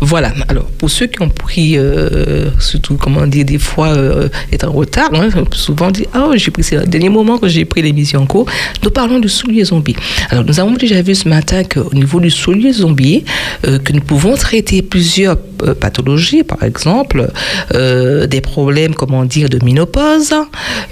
[0.00, 0.32] Voilà.
[0.48, 4.72] Alors, pour ceux qui ont pris, euh, surtout, comment dire, des fois, euh, est en
[4.72, 7.82] retard, hein, souvent dit, ah, oh, j'ai pris, c'est le dernier moment que j'ai pris
[7.82, 8.46] l'émission en cours.
[8.82, 9.96] Nous parlons du soulier zombie.
[10.30, 13.24] Alors, nous avons déjà vu ce matin qu'au niveau du soulier zombie,
[13.66, 17.30] euh, que nous pouvons traiter plusieurs euh, pathologies, par exemple,
[17.74, 20.32] euh, des problèmes, comment dire, de ménopause,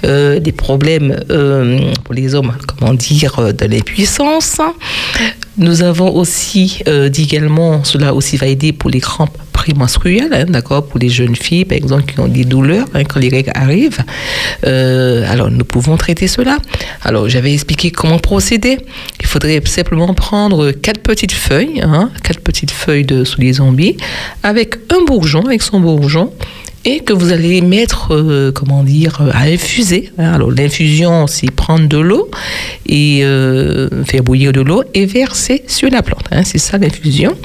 [0.03, 1.15] des problèmes
[2.03, 4.59] pour les hommes, comment dire, de l'impuissance.
[5.59, 10.45] Nous avons aussi euh, dit également, cela aussi va aider pour les crampes prémenstruelles, hein,
[10.47, 13.51] d'accord, pour les jeunes filles, par exemple, qui ont des douleurs hein, quand les règles
[13.53, 13.99] arrivent.
[14.65, 16.59] Euh, alors, nous pouvons traiter cela.
[17.03, 18.77] Alors, j'avais expliqué comment procéder.
[19.19, 23.97] Il faudrait simplement prendre quatre petites feuilles, hein, quatre petites feuilles de sous les zombies,
[24.43, 26.31] avec un bourgeon, avec son bourgeon,
[26.85, 30.11] et que vous allez mettre, euh, comment dire, euh, à infuser.
[30.17, 30.33] hein.
[30.33, 32.29] Alors l'infusion, c'est prendre de l'eau
[32.85, 36.25] et euh, faire bouillir de l'eau et verser sur la plante.
[36.31, 36.43] hein.
[36.43, 37.35] C'est ça l'infusion.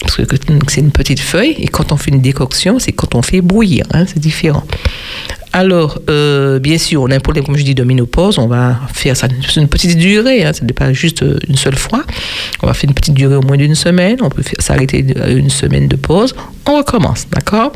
[0.00, 0.36] Parce que
[0.68, 3.84] c'est une petite feuille et quand on fait une décoction, c'est quand on fait bouillir.
[3.94, 4.04] hein.
[4.06, 4.64] C'est différent.
[5.54, 8.38] Alors, bien sûr, on a un problème, comme je dis, de ménopause.
[8.38, 10.42] On va faire ça sur une petite durée.
[10.44, 12.04] Hein, ce n'est pas juste une seule fois.
[12.62, 14.16] On va faire une petite durée au moins d'une semaine.
[14.22, 16.34] On peut s'arrêter une semaine de pause.
[16.64, 17.72] On recommence, d'accord?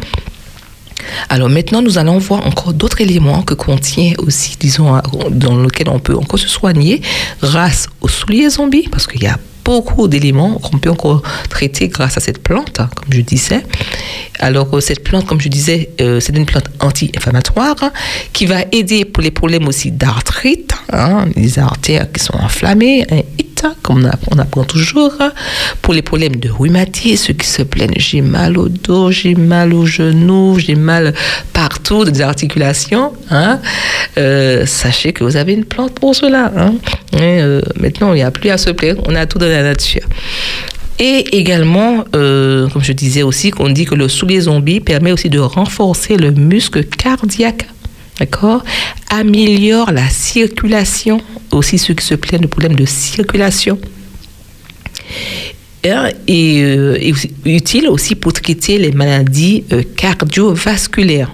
[1.28, 5.98] Alors maintenant, nous allons voir encore d'autres éléments que contient aussi, disons, dans lequel on
[5.98, 7.00] peut encore se soigner
[7.42, 12.16] grâce aux souliers zombies, parce qu'il y a beaucoup d'éléments qu'on peut encore traiter grâce
[12.16, 13.62] à cette plante, hein, comme je disais.
[14.38, 17.92] Alors, euh, cette plante, comme je disais, euh, c'est une plante anti-inflammatoire hein,
[18.32, 23.04] qui va aider pour les problèmes aussi d'arthrite, hein, les artères qui sont enflammées,
[23.82, 25.12] comme on apprend, toujours,
[25.82, 29.72] pour les problèmes de rhumatisme, ceux qui se plaignent, j'ai mal au dos, j'ai mal
[29.72, 31.14] au genou, j'ai mal
[31.52, 33.12] partout, des articulations.
[34.18, 36.52] Euh, sachez que vous avez une plante pour cela.
[37.80, 40.02] maintenant, il n'y a plus à se plaindre, on a tout dans nature.
[40.98, 45.28] Et également, euh, comme je disais aussi, qu'on dit que le soulier zombie permet aussi
[45.28, 47.66] de renforcer le muscle cardiaque.
[48.18, 48.64] D'accord?
[49.10, 51.20] Améliore la circulation.
[51.52, 53.78] Aussi ceux qui se plaignent de problèmes de circulation.
[55.84, 61.30] Hein, Et, euh, et aussi- utile aussi pour traiter les maladies euh, cardiovasculaires.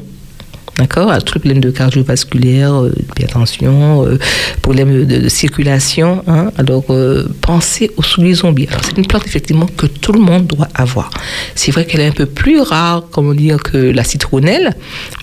[0.83, 4.19] D'accord problèmes de cardiovasculaire, euh, d'hypertension, euh,
[4.63, 6.23] problèmes de, circulation.
[6.27, 6.51] hein.
[6.59, 8.67] Alors, euh, pensez aux souliers zombies.
[8.69, 11.11] Alors, c'est une plante, effectivement, que tout le monde doit avoir.
[11.55, 14.75] C'est vrai qu'elle est un peu plus rare, comment dire, que la citronnelle,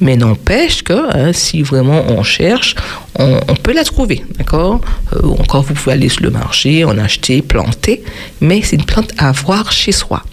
[0.02, 2.76] mais n'empêche que hein, si vraiment on cherche,
[3.17, 4.24] on, on peut la trouver.
[4.38, 4.82] D'accord
[5.13, 8.04] Euh, Encore, vous pouvez aller sur le marché, en acheter, planter,
[8.41, 10.24] mais c'est une plante à avoir chez soi.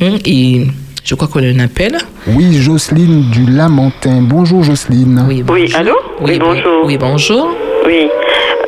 [0.00, 0.66] Hum, Et
[1.06, 1.96] je crois qu'on a un appel.
[2.26, 4.18] Oui, Jocelyne du Lamentin.
[4.22, 5.24] Bonjour Jocelyne.
[5.28, 6.84] Oui, Oui, allô Oui, bonjour.
[6.84, 7.56] Oui, bonjour.
[7.86, 8.08] Oui.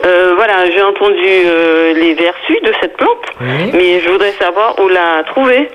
[0.06, 3.70] Euh, voilà, j'ai entendu euh, les vertus de cette plante, Oui.
[3.74, 5.68] mais je voudrais savoir où la trouver.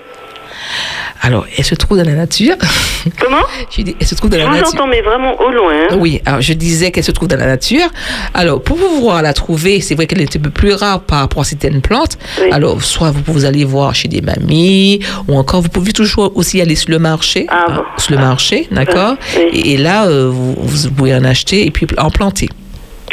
[1.22, 2.56] Alors, elle se trouve dans la nature.
[3.20, 3.44] Comment
[3.76, 4.68] Je dis, elle se trouve dans la vous nature.
[4.74, 5.74] entends, mais vraiment au loin.
[5.90, 5.96] hein.
[5.98, 7.86] Oui, alors je disais qu'elle se trouve dans la nature.
[8.34, 11.42] Alors, pour pouvoir la trouver, c'est vrai qu'elle est un peu plus rare par rapport
[11.42, 12.18] à certaines plantes.
[12.42, 12.50] Oui.
[12.52, 16.60] Alors, soit vous pouvez aller voir chez des mamies, ou encore vous pouvez toujours aussi
[16.62, 17.46] aller sur le marché.
[17.50, 17.84] Ah hein, bon.
[17.98, 19.44] sur le marché, d'accord Oui.
[19.54, 22.50] et, et là, euh, vous, vous pouvez en acheter et puis en planter.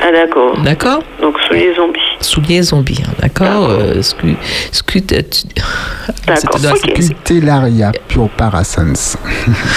[0.03, 0.59] Ah, d'accord.
[0.63, 1.37] D'accord Donc,
[1.77, 2.00] zombies.
[2.21, 4.37] Souliers zombies, hein, d'accord euh, scu-
[4.73, 5.47] scut- euh, tu-
[6.27, 6.81] D'accord, C'était dans- ok.
[7.01, 9.17] c'est- Cutellaria purparascens.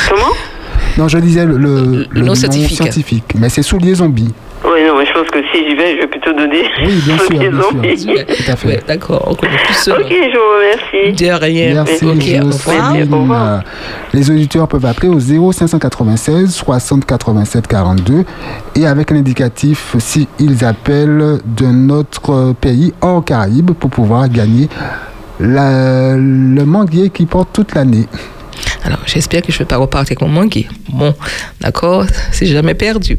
[0.10, 0.34] Comment?
[0.97, 3.34] Non, je disais le, le, Le nom scientifique.
[3.39, 4.32] Mais c'est souliers zombies.
[4.65, 7.17] Oui, non, mais je pense que si j'y vais, je vais plutôt donner Oui, bien
[7.27, 7.93] sûr, bien
[8.25, 8.67] Tout à fait.
[8.67, 9.91] ouais, d'accord, on connaît plus.
[9.91, 11.23] Ok, je vous remercie.
[11.23, 11.73] De rien.
[11.83, 12.95] Merci, Ok, au revoir.
[12.95, 13.43] Au revoir.
[13.43, 13.59] Euh,
[14.13, 18.25] Les auditeurs peuvent appeler au 0596 60 87 42
[18.75, 24.67] et avec l'indicatif s'ils appellent d'un autre pays hors Caraïbes pour pouvoir gagner
[25.39, 28.07] la- le manguier qui porte toute l'année.
[28.85, 30.67] Alors, j'espère que je ne vais pas repartir avec mon manguier.
[30.89, 31.13] Bon,
[31.61, 33.17] d'accord, c'est jamais perdu.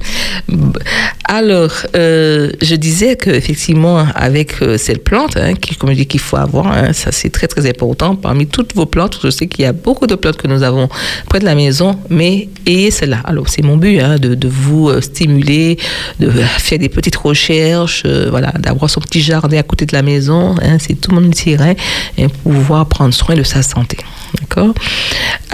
[1.24, 6.20] Alors, euh, je disais qu'effectivement, avec euh, cette plante, hein, qui, comme je dis qu'il
[6.20, 8.14] faut avoir, hein, ça c'est très très important.
[8.14, 10.88] Parmi toutes vos plantes, je sais qu'il y a beaucoup de plantes que nous avons
[11.28, 13.20] près de la maison, mais ayez celle-là.
[13.24, 15.78] Alors, c'est mon but hein, de, de vous euh, stimuler,
[16.20, 20.54] de faire des petites recherches, voilà, d'avoir son petit jardin à côté de la maison.
[20.78, 21.76] C'est tout monde dirait,
[22.18, 23.96] et pouvoir prendre soin de sa santé.
[24.40, 24.74] D'accord?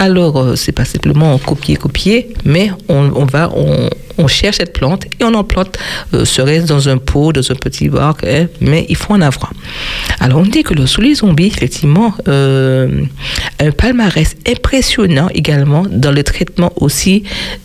[0.01, 3.51] Alors, euh, c'est pas simplement copier-copier, mais on, va,
[4.17, 5.77] on, cherche cette plante et on en plante,
[6.15, 9.53] euh, serait-ce dans un pot, dans un petit bac, hein, mais il faut en avoir.
[10.19, 13.03] Alors, on dit que le soulier zombie, effectivement, euh,
[13.59, 17.21] a un palmarès impressionnant également dans le traitement aussi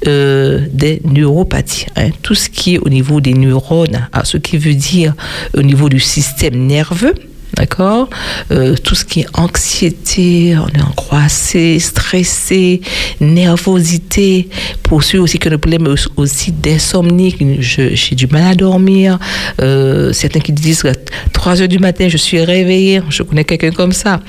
[0.07, 1.87] euh, des neuropathies.
[1.97, 2.11] hein.
[2.21, 5.15] Tout ce qui est au niveau des neurones, ah, ce qui veut dire
[5.57, 7.15] au niveau du système nerveux,
[7.57, 8.09] D'accord
[8.51, 12.81] Euh, Tout ce qui est anxiété, on est angoissé, stressé,
[13.21, 14.49] nervosité.
[14.83, 19.19] Pour ceux aussi qui ont des problèmes aussi- d'insomnie, que j'ai du mal à dormir.
[19.63, 20.93] Euh, certains qui disent à
[21.33, 23.01] 3 heures du matin, je suis réveillé.
[23.09, 24.21] Je connais quelqu'un comme ça.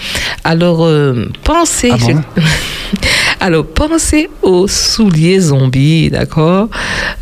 [0.43, 1.91] Alors, euh, pensez.
[1.93, 2.21] Ah bon?
[3.39, 6.69] Alors, pensez aux souliers zombies, d'accord?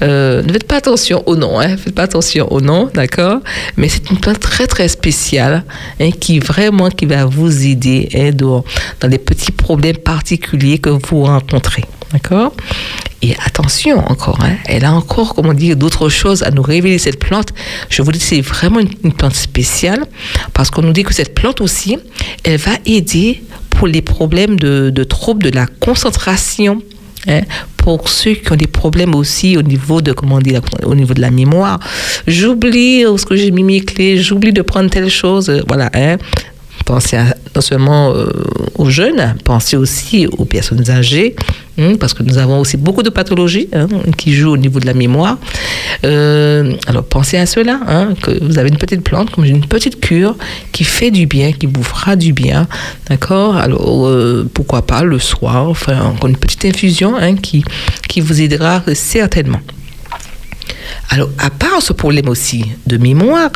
[0.01, 3.39] Euh, Ne faites pas attention au nom, hein Faites pas attention au nom, d'accord?
[3.75, 5.63] Mais c'est une plante très, très spéciale
[5.99, 8.63] hein, qui vraiment qui va vous aider hein, dans,
[8.99, 12.53] dans les petits problèmes particuliers que vous rencontrez, d'accord?
[13.21, 17.19] Et attention encore, hein, elle a encore, comment dire, d'autres choses à nous révéler, cette
[17.19, 17.53] plante.
[17.89, 20.05] Je vous dis, c'est vraiment une, une plante spéciale
[20.53, 21.97] parce qu'on nous dit que cette plante aussi,
[22.43, 26.81] elle va aider pour les problèmes de, de troubles de la concentration.
[27.27, 27.41] Hein,
[27.77, 31.21] pour ceux qui ont des problèmes aussi au niveau de comment dire au niveau de
[31.21, 31.79] la mémoire
[32.27, 36.17] j'oublie est-ce que j'ai mis mes clés j'oublie de prendre telle chose euh, voilà hein.
[36.85, 37.17] Pensez
[37.55, 38.27] non seulement euh,
[38.75, 41.35] aux jeunes, pensez aussi aux personnes âgées,
[41.79, 44.85] hein, parce que nous avons aussi beaucoup de pathologies hein, qui jouent au niveau de
[44.85, 45.39] la mémoire.
[46.03, 49.99] Euh, alors pensez à cela, hein, que vous avez une petite plante, comme une petite
[49.99, 50.35] cure
[50.71, 52.67] qui fait du bien, qui vous fera du bien,
[53.09, 53.55] d'accord?
[53.55, 57.63] Alors euh, pourquoi pas le soir, enfin encore une petite infusion qui,
[58.07, 59.61] qui vous aidera certainement.
[61.09, 63.51] Alors, à part ce problème aussi de mémoire,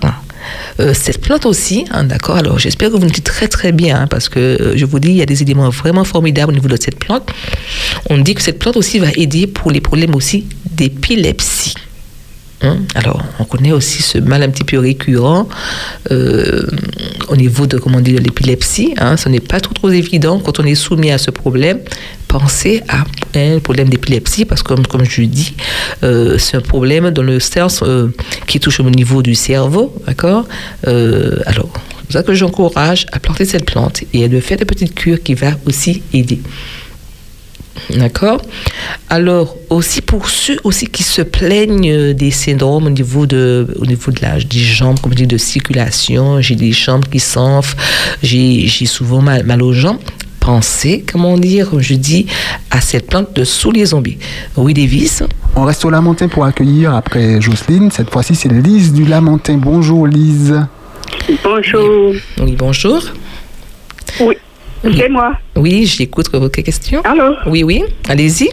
[0.79, 4.01] euh, cette plante aussi, hein, d'accord, alors j'espère que vous nous dites très très bien,
[4.01, 6.55] hein, parce que euh, je vous dis, il y a des éléments vraiment formidables au
[6.55, 7.29] niveau de cette plante.
[8.09, 11.73] On dit que cette plante aussi va aider pour les problèmes aussi d'épilepsie.
[12.62, 15.47] Hein, Alors, on connaît aussi ce mal un petit peu récurrent
[16.12, 16.68] euh,
[17.30, 18.93] au niveau de comment dire de l'épilepsie.
[18.97, 21.80] Hein, ce n'est pas trop trop évident quand on est soumis à ce problème.
[22.28, 23.05] Pensez à
[23.36, 25.55] un problème d'épilepsie parce que, comme, je dis,
[26.03, 28.14] euh, c'est un problème dans le sens euh,
[28.45, 30.45] qui touche au niveau du cerveau, d'accord?
[30.84, 34.66] Alors, c'est pour ça que j'encourage à planter cette plante et à de faire des
[34.66, 36.41] petites cures qui va aussi aider.
[37.95, 38.41] D'accord
[39.09, 44.11] Alors, aussi pour ceux aussi qui se plaignent des syndromes au niveau de, au niveau
[44.11, 47.77] de la, des jambes, comme je dis, de circulation, j'ai des jambes qui s'enflent,
[48.23, 49.99] j'ai j'ai souvent mal, mal aux jambes.
[50.39, 52.25] Pensez, comment dire, comme je dis,
[52.71, 54.17] à cette plante de sous les zombies.
[54.55, 55.21] Oui, Davis
[55.55, 57.91] On reste au Lamentin pour accueillir après Jocelyne.
[57.91, 59.57] Cette fois-ci, c'est Lise du Lamentin.
[59.57, 60.55] Bonjour Lise.
[61.43, 62.13] Bonjour.
[62.39, 63.03] Oui, bonjour.
[64.21, 64.36] Oui.
[64.84, 65.34] C'est moi.
[65.55, 67.01] Oui, j'écoute vos questions.
[67.03, 68.49] Allô Oui, oui, allez-y.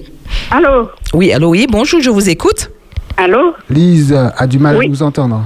[0.50, 2.70] Allô Oui, allô, oui, bonjour, je vous écoute.
[3.16, 4.86] Allô Lise a du mal Oui.
[4.86, 5.44] à nous entendre.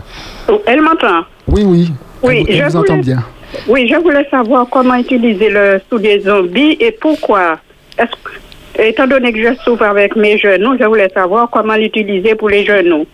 [0.49, 1.91] Oh, Elle m'entend Oui, oui.
[2.23, 3.25] Oui, elle, je elle vous entend voulais- bien.
[3.69, 7.59] Oui, je voulais savoir comment utiliser le soulier zombie et pourquoi.
[7.97, 8.05] Que-
[8.83, 12.65] Étant donné que je souffre avec mes genoux, je voulais savoir comment l'utiliser pour les
[12.65, 13.05] genoux.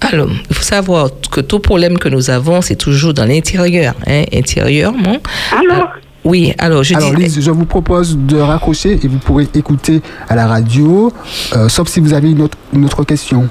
[0.00, 4.22] Alors, il faut savoir que tout problème que nous avons, c'est toujours dans l'intérieur, hein,
[4.32, 5.16] intérieurement.
[5.52, 5.88] Alors
[6.26, 7.22] Oui, alors je Alors dis.
[7.22, 11.12] Lise, je vous propose de raccrocher et vous pourrez écouter à la radio,
[11.54, 13.48] euh, sauf si vous avez une autre, une autre question.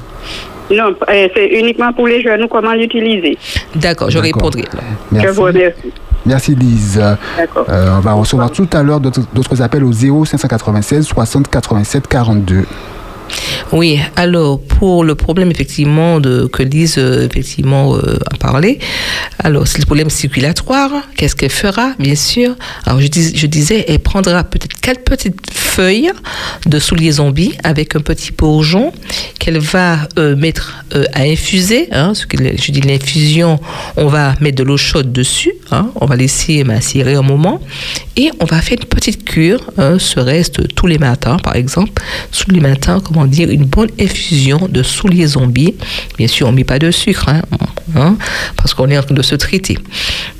[0.69, 3.37] Non, euh, c'est uniquement pour les jeunes, comment l'utiliser?
[3.75, 4.65] D'accord, je répondrai.
[4.71, 5.39] Je vous Merci.
[5.39, 5.93] remercie.
[6.25, 7.01] Merci Lise.
[7.37, 7.65] D'accord.
[7.69, 12.07] Euh, on va recevoir tout à l'heure d'autres d'autres appels au 0 596 60 87
[12.07, 12.65] 42.
[13.71, 18.79] Oui, alors pour le problème effectivement de, que Lise euh, effectivement euh, a parlé,
[19.39, 21.93] alors c'est le problème circulatoire, qu'est-ce qu'elle fera?
[21.99, 22.55] Bien sûr.
[22.85, 26.11] Alors je, dis- je disais, elle prendra peut-être quatre petites feuilles
[26.65, 28.93] de souliers zombies avec un petit bourgeon
[29.39, 31.89] qu'elle va euh, mettre à infuser.
[31.91, 33.59] Hein, je dis l'infusion,
[33.97, 37.59] on va mettre de l'eau chaude dessus, hein, on va laisser macérer un moment
[38.15, 42.01] et on va faire une petite cure, hein, ce reste tous les matins par exemple,
[42.31, 45.75] tous les matins, dire, une bonne infusion de souliers zombies.
[46.17, 47.41] Bien sûr, on ne met pas de sucre, hein,
[47.95, 48.17] hein,
[48.57, 49.77] parce qu'on est en train de se traiter.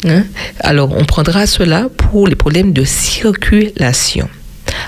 [0.05, 0.23] hein.
[0.59, 4.27] Alors, on prendra cela pour les problèmes de circulation.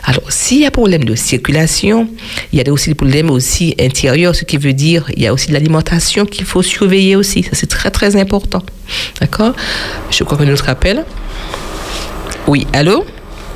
[0.04, 2.10] Alors, s'il y a problème de circulation,
[2.52, 5.34] il y a aussi des problèmes aussi intérieurs, ce qui veut dire il y a
[5.34, 7.44] aussi de l'alimentation qu'il faut surveiller aussi.
[7.44, 8.64] Ça, c'est très, très important.
[9.22, 9.54] D'accord?
[10.12, 11.06] Je crois que notre appel.
[12.48, 13.06] Oui, allô?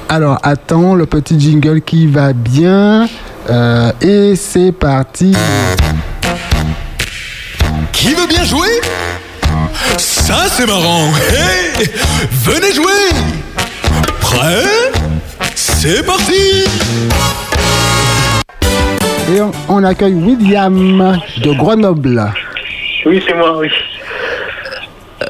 [0.09, 3.07] Alors attends le petit jingle qui va bien.
[3.49, 5.35] Euh, et c'est parti.
[7.91, 8.69] Qui veut bien jouer?
[9.97, 11.07] Ça c'est marrant.
[11.29, 11.87] Hey,
[12.31, 13.11] venez jouer.
[14.21, 14.63] Prêt?
[15.55, 16.65] C'est parti.
[19.33, 22.33] Et on, on accueille William de Grenoble.
[23.05, 23.69] Oui, c'est moi, oui.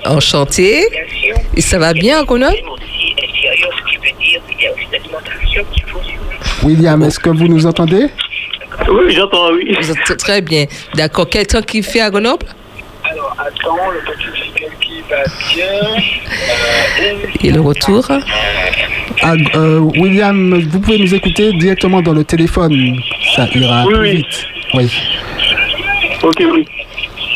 [0.05, 0.87] Enchanté.
[1.55, 2.55] Et ça va bien, Grenoble?
[6.63, 8.07] William, est-ce que vous nous entendez?
[8.89, 9.75] Oui, j'entends, oui.
[9.79, 10.65] Vous êtes Très bien.
[10.95, 11.27] D'accord.
[11.29, 12.45] Quel temps qu'il fait à Grenoble?
[13.03, 16.03] Alors, attends, le petit qui va bien.
[17.43, 18.07] Et le retour?
[19.23, 22.97] Ah, euh, William, vous pouvez nous écouter directement dans le téléphone.
[23.35, 24.47] Ça ira Oui, vite.
[24.73, 24.91] Oui.
[26.23, 26.65] Ok, oui.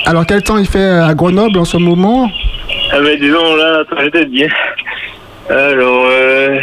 [0.05, 2.29] Alors quel temps il fait à Grenoble en ce moment?
[2.91, 4.53] Ah, ben, disons, là, attends, je dire.
[5.49, 6.59] Alors, euh.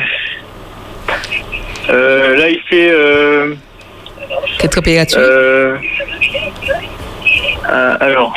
[1.91, 2.91] Euh, il fait.
[2.93, 3.55] Euh,
[4.59, 5.77] Quelle température euh,
[7.65, 8.35] ah, alors,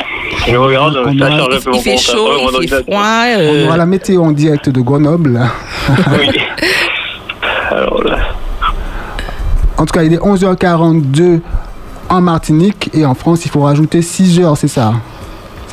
[0.47, 2.83] je regarde, On ça aura- charge un peu Il fait chaud, mon il fait ordinateur.
[2.83, 3.01] froid.
[3.03, 5.41] On euh, aura la météo en direct de Grenoble.
[6.17, 6.29] Oui.
[7.71, 8.17] Alors là.
[9.77, 11.41] En tout cas, il est 11h42
[12.09, 14.93] en Martinique et en France, il faut rajouter 6 heures, c'est ça?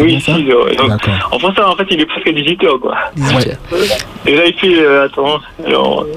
[0.00, 0.34] Oui, bien ça?
[0.36, 0.64] 6 heures.
[0.64, 0.74] ouais.
[0.74, 1.28] Donc, D'accord.
[1.30, 2.96] en français, en fait, il est presque 18 heures, quoi.
[3.14, 3.78] 18 Ouais.
[4.26, 4.80] Et là, il fait.
[4.80, 6.02] euh, attends, alors.
[6.02, 6.12] euh,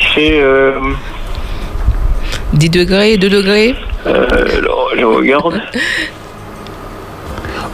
[0.00, 0.40] Il fait.
[0.40, 0.72] Euh,
[2.52, 3.74] 10 degrés, 2 degrés
[4.06, 4.26] euh,
[4.58, 5.60] alors, je regarde.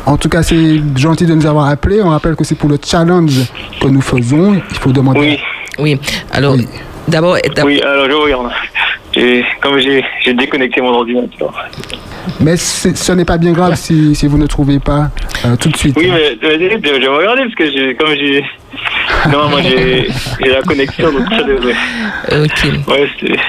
[0.07, 2.03] En tout cas, c'est gentil de nous avoir appelés.
[2.03, 3.41] On rappelle que c'est pour le challenge
[3.81, 4.53] que nous faisons.
[4.71, 5.19] Il faut demander.
[5.21, 5.39] Oui,
[5.79, 6.01] Oui.
[6.31, 6.69] Alors, Oui.
[7.09, 8.51] d'abord, d'abord- oui, alors je regarde.
[9.61, 11.53] Comme j'ai déconnecté mon ordinateur.
[12.41, 15.11] Mais ce n'est pas bien grave si, si vous ne trouvez pas
[15.45, 15.97] euh, tout de suite.
[15.97, 18.45] Oui, mais, mais je je vais regarder parce que comme j'ai.
[19.31, 20.09] Non, moi j'ai
[20.51, 21.75] la connexion, donc ça devrait.
[22.33, 22.89] ok.
[22.89, 23.09] Ouais,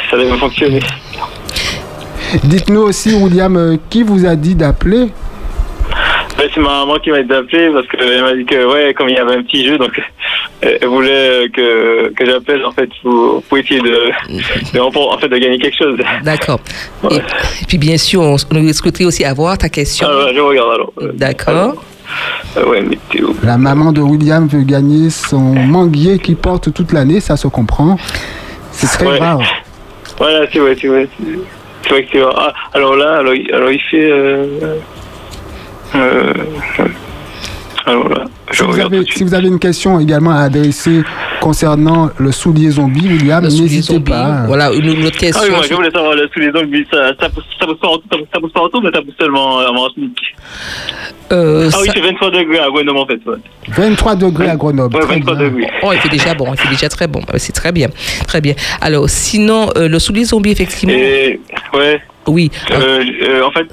[0.09, 0.79] ça devrait fonctionner.
[2.43, 5.09] Dites-nous aussi, William, euh, qui vous a dit d'appeler
[6.45, 9.15] Ouais, c'est ma maman qui m'a appelé parce qu'elle m'a dit que, ouais, comme il
[9.15, 9.97] y avait un petit jeu, donc
[10.63, 14.11] euh, elle voulait que, que j'appelle en fait pour, pour essayer de,
[14.73, 15.97] de, en fait, de gagner quelque chose.
[16.23, 16.59] D'accord.
[17.03, 17.15] Ouais.
[17.15, 20.07] Et, et puis, bien sûr, on, on souhaiterait aussi avoir ta question.
[20.07, 20.93] Alors, je regarde alors.
[21.01, 21.73] Euh, D'accord.
[22.57, 23.29] Euh, ouais, météo.
[23.43, 27.97] La maman de William veut gagner son manguier qui porte toute l'année, ça se comprend.
[28.71, 29.17] C'est très Ouais.
[29.19, 29.39] rare.
[30.17, 31.07] Voilà, c'est vrai, c'est vrai.
[31.17, 32.33] c'est- vrai que c'est vrai.
[32.37, 34.09] Ah, alors là, alors, il- alors il fait.
[34.11, 34.75] Euh,
[35.95, 36.33] euh,
[37.87, 41.03] alors là, je Si vous, avez, si vous une question également à adresser
[41.39, 44.09] concernant le soulier zombie, William, Le soulier n'hésitez zombie.
[44.11, 44.43] pas.
[44.47, 45.51] Voilà, une, une autre Ah oui, question.
[45.51, 47.99] moi je voulais savoir sous les ongles, ça, ça, pousse, ça, pousse pas, en-
[48.33, 50.17] ça, pousse- autour, mais ça pousse seulement euh, en Martinique.
[51.31, 53.19] Euh, Ah oui, ça- c'est 23 degrés à Guadeloupe en fait.
[53.27, 53.37] Ouais,
[53.67, 54.95] 23 degrés à Grenoble.
[54.95, 55.43] ouais très 23 bien.
[55.45, 55.67] degrés.
[55.83, 57.19] Oh, il fait déjà bon, il fait déjà très bon.
[57.33, 57.89] Euh, C'est très bien,
[58.27, 58.55] très bien.
[58.81, 60.95] Alors, sinon, euh, le soulier zombie, effectivement.
[60.95, 61.39] Et
[61.75, 62.49] ouais, Oui.
[62.71, 63.67] euh, euh, en fait,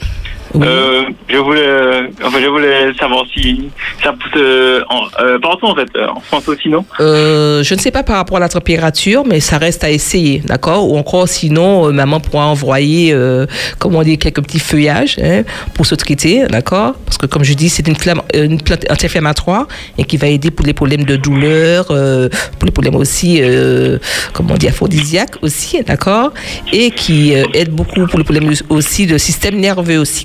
[0.54, 0.66] Oui.
[0.66, 3.70] euh, je voulais, euh, enfin, je voulais savoir si
[4.02, 6.84] ça pousse euh, en, euh, partout en fait, en France aussi, non?
[7.00, 10.40] Euh, je ne sais pas par rapport à la température, mais ça reste à essayer,
[10.44, 10.90] d'accord?
[10.90, 13.46] Ou encore, sinon, maman pourra envoyer, euh,
[13.78, 15.42] comment dire, quelques petits feuillages hein,
[15.74, 16.94] pour se traiter, d'accord?
[17.06, 20.50] Parce que, comme je dis, c'est une, flamme- une plante anti-inflammatoire et qui va aider
[20.50, 22.28] pour les problèmes de douleur, euh,
[22.58, 23.98] pour les problèmes aussi, euh,
[24.34, 26.32] comment dire, aphrodisiaques aussi, d'accord?
[26.72, 30.24] Et qui aide beaucoup pour les problèmes aussi de système nerveux aussi.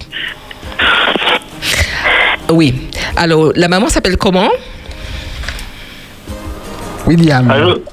[2.49, 2.73] Oui.
[3.15, 4.49] Alors, la maman s'appelle comment?
[7.05, 7.49] William.
[7.49, 7.83] Allô?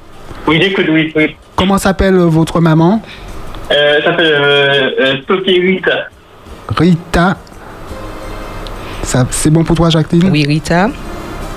[0.47, 1.37] Oui, j'écoute, oui, oui.
[1.57, 3.03] Comment s'appelle votre maman?
[3.73, 6.09] Euh, ça s'appelle euh, euh, Sophie Rita.
[6.77, 7.37] Rita.
[9.03, 10.31] Ça- C'est bon pour toi, Jacqueline?
[10.31, 10.89] Oui, Rita.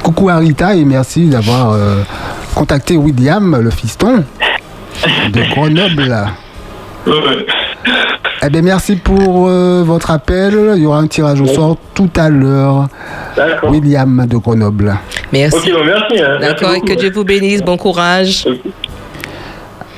[0.03, 2.01] Coucou à Rita et merci d'avoir euh,
[2.55, 4.23] contacté William, le fiston
[5.31, 6.15] de Grenoble.
[8.45, 10.73] Eh bien, merci pour euh, votre appel.
[10.75, 12.87] Il y aura un tirage au sort tout à l'heure.
[13.35, 13.71] D'accord.
[13.71, 14.95] William de Grenoble.
[15.33, 15.57] Merci.
[15.57, 16.23] Ok, bon, merci.
[16.23, 16.37] hein.
[16.39, 16.93] D'accord, que.
[16.93, 17.63] Dieu vous bénisse.
[17.63, 18.47] Bon courage.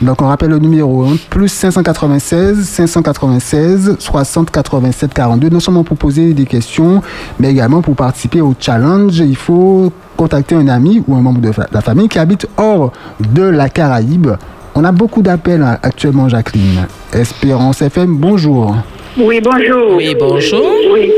[0.02, 5.50] Donc, on rappelle le numéro hein, plus 596 596 60 87 42.
[5.50, 7.02] Non seulement pour poser des questions,
[7.40, 9.18] mais également pour participer au challenge.
[9.20, 13.44] Il faut contacter un ami ou un membre de la famille qui habite hors de
[13.44, 14.30] la Caraïbe.
[14.76, 16.88] On a beaucoup d'appels actuellement, Jacqueline.
[17.14, 18.76] Espérance FM, bonjour.
[19.18, 19.96] Oui, bonjour.
[19.98, 20.66] Oui, bonjour.
[20.94, 21.12] Oui.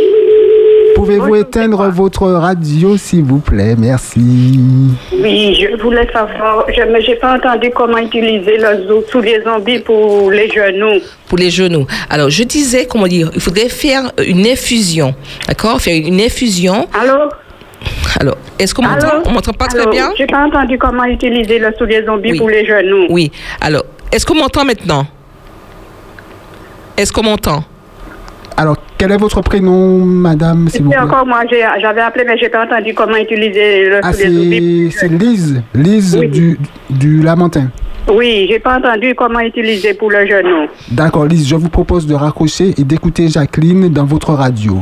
[0.95, 3.75] Pouvez-vous éteindre votre radio, s'il vous plaît?
[3.77, 4.59] Merci.
[5.11, 9.79] Oui, je voulais savoir, je n'ai pas entendu comment utiliser le zoo sous les zombies
[9.79, 11.01] pour les genoux.
[11.27, 11.87] Pour les genoux.
[12.09, 15.15] Alors, je disais, comment dire, il faudrait faire une infusion.
[15.47, 15.81] D'accord?
[15.81, 16.87] Faire une infusion.
[16.93, 17.29] Allô
[18.19, 19.07] Alors, est-ce qu'on m'entend?
[19.09, 19.23] Allô?
[19.25, 20.11] On m'entend pas très bien?
[20.17, 21.71] J'ai pas entendu comment utiliser le
[22.05, 22.38] zombies Oui.
[22.38, 23.07] pour les genoux.
[23.09, 23.32] Oui.
[23.59, 25.05] Alors, est-ce qu'on m'entend maintenant?
[26.97, 27.63] Est-ce qu'on m'entend?
[28.57, 31.05] Alors, quel est votre prénom, madame, s'il vous C'est plaît?
[31.05, 31.41] encore moi,
[31.82, 34.91] j'avais appelé, mais j'ai pas entendu comment utiliser le Ah, zombies.
[34.91, 36.27] c'est c'est Lise, Lise Oui.
[36.27, 36.59] du,
[36.89, 37.69] du Lamentin.
[38.11, 40.67] Oui, j'ai pas entendu comment utiliser pour le genou.
[40.91, 44.82] D'accord, Lise, je vous propose de raccrocher et d'écouter Jacqueline dans votre radio.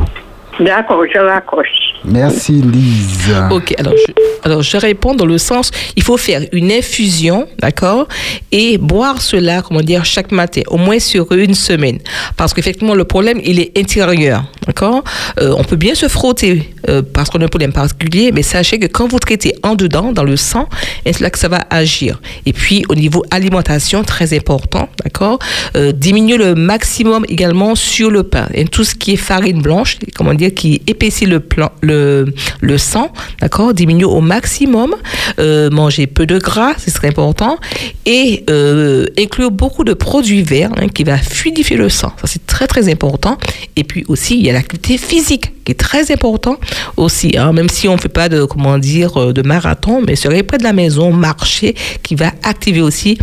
[0.59, 1.67] D'accord, je raccroche.
[2.05, 3.33] Merci, Lise.
[3.51, 4.11] Ok, alors je,
[4.43, 8.07] alors je réponds dans le sens, il faut faire une infusion, d'accord,
[8.51, 11.99] et boire cela, comment dire, chaque matin, au moins sur une semaine.
[12.37, 15.03] Parce qu'effectivement, le problème, il est intérieur, d'accord
[15.41, 18.79] Euh, On peut bien se frotter euh, parce qu'on a un problème particulier, mais sachez
[18.79, 20.67] que quand vous traitez en dedans, dans le sang,
[21.05, 22.19] c'est là que ça va agir.
[22.45, 25.39] Et puis, au niveau alimentation, très important, d'accord
[25.75, 28.47] Euh, Diminuer le maximum également sur le pain.
[28.53, 34.05] Et tout ce qui est farine blanche, comment dire, qui épaissit le, sang, d'accord Diminuer
[34.05, 34.95] au maximum.
[35.39, 37.57] Euh, manger peu de gras, c'est très important.
[38.05, 42.13] Et euh, inclure beaucoup de produits verts hein, qui va fluidifier le sang.
[42.21, 43.37] Ça, c'est très, très important.
[43.75, 46.57] Et puis aussi, il y a l'activité physique qui est très important
[46.97, 47.37] aussi.
[47.37, 50.43] hein, même si on ne fait pas de, comment dire, euh, de marathon, mais serait
[50.43, 53.17] près de la maison, marcher, qui va activer aussi,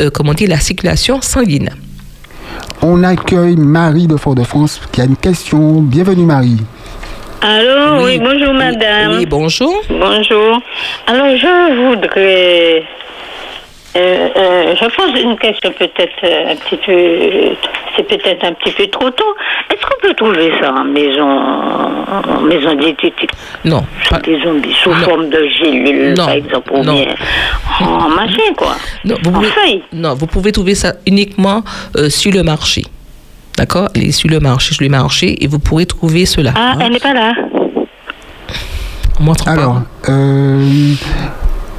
[0.00, 1.70] euh, comment dire, la circulation sanguine.
[2.82, 5.80] On accueille Marie de Fort-de-France qui a une question.
[5.82, 6.58] Bienvenue, Marie.
[7.40, 9.16] Allô, oui, bonjour madame.
[9.18, 9.82] Oui, bonjour.
[9.88, 10.60] Bonjour.
[11.06, 12.84] Alors je voudrais.
[13.94, 17.54] Euh, euh, je pose une question peut-être euh, un petit peu.
[17.94, 19.34] C'est peut-être un petit peu trop tôt.
[19.70, 23.30] Est-ce qu'on peut trouver ça en maison, en maison diététique
[23.66, 23.84] Non.
[24.08, 24.96] Sous des zombies, sous Non.
[25.04, 26.24] forme de gélules, Non.
[26.24, 26.94] par exemple, ou Non.
[26.94, 27.14] bien
[27.82, 28.76] en machin, quoi.
[29.04, 29.82] Non, vous En pouvez, feuille.
[29.92, 31.62] non, vous pouvez trouver ça uniquement
[31.96, 32.82] euh, sur le marché.
[33.58, 33.88] D'accord?
[33.94, 36.52] Elle est sur le marché, sur le marché, et vous pourrez trouver cela.
[36.56, 36.78] Ah, hein.
[36.80, 37.34] elle n'est pas là.
[39.20, 39.82] On pas.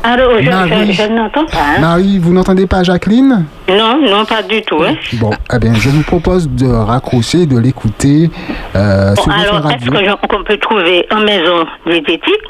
[0.04, 0.91] Alors, euh, Alors, je, Marie.
[0.93, 1.58] je, je n'entends pas.
[1.78, 1.80] hein.
[1.80, 3.45] Marie, vous n'entendez pas Jacqueline?
[3.70, 4.84] Non, non, pas du tout.
[4.84, 4.95] Hein.
[5.14, 8.30] Bon, eh bien, je vous propose de raccrocher, de l'écouter
[8.76, 12.43] euh, Bon, alors, est-ce qu'on peut trouver en maison diététique,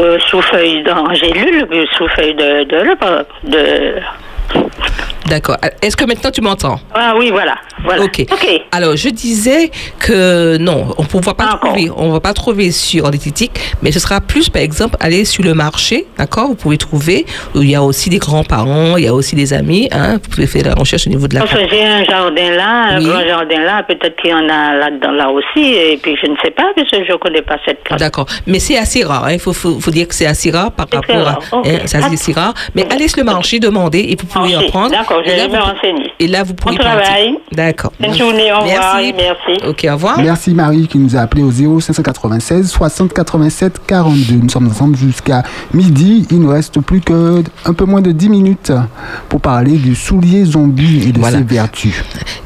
[0.00, 3.94] euh, sous feuille d'en gélule, euh, sous feuille de, de, de,
[5.26, 5.56] D'accord.
[5.82, 6.78] Est-ce que maintenant tu m'entends?
[6.94, 7.56] Ah oui, voilà.
[7.82, 8.02] voilà.
[8.04, 8.24] Ok.
[8.72, 13.10] Alors, je disais que non, on ne va pas trouver, on va pas trouver sur
[13.10, 13.52] diététique,
[13.82, 16.48] mais ce sera plus, par exemple, aller sur le marché, d'accord?
[16.48, 17.24] Vous pouvez trouver.
[17.54, 19.88] Il y a aussi des grands-parents, il y a aussi des amis.
[19.92, 21.40] Hein, vous pouvez faire la recherche au niveau de la.
[21.40, 24.74] Parce que j'ai un jardin là, un grand jardin là, peut-être qu'il y en a
[24.74, 27.56] là-dedans là aussi, et puis je ne sais pas, parce que je ne connais pas
[27.64, 28.00] cette carte.
[28.00, 28.26] D'accord.
[28.46, 29.24] Mais c'est assez rare.
[29.24, 29.32] hein?
[29.32, 31.22] Il faut, faut, faut dire que c'est assez rare par rapport à.
[31.24, 31.38] rare.
[31.52, 31.66] Ok.
[31.66, 32.54] hein, c'est assez rare.
[32.74, 34.90] Mais allez sur le marché, demandez et vous pouvez en prendre.
[35.16, 36.12] D'accord, je Et là, vais me vous- renseigner.
[36.20, 37.34] Et là, vous pouvez Bon travail.
[37.52, 37.92] D'accord.
[38.00, 39.14] Bonne journée, au revoir, Merci.
[39.16, 39.64] merci.
[39.68, 40.18] Ok, au revoir.
[40.20, 44.34] Merci Marie qui nous a appelé au 0596 60 87 42.
[44.42, 45.42] Nous sommes ensemble jusqu'à
[45.72, 46.26] midi.
[46.30, 48.72] Il nous reste plus que un peu moins de 10 minutes
[49.28, 51.38] pour parler du soulier zombie et de Voilà.
[51.38, 51.94] ses vertus.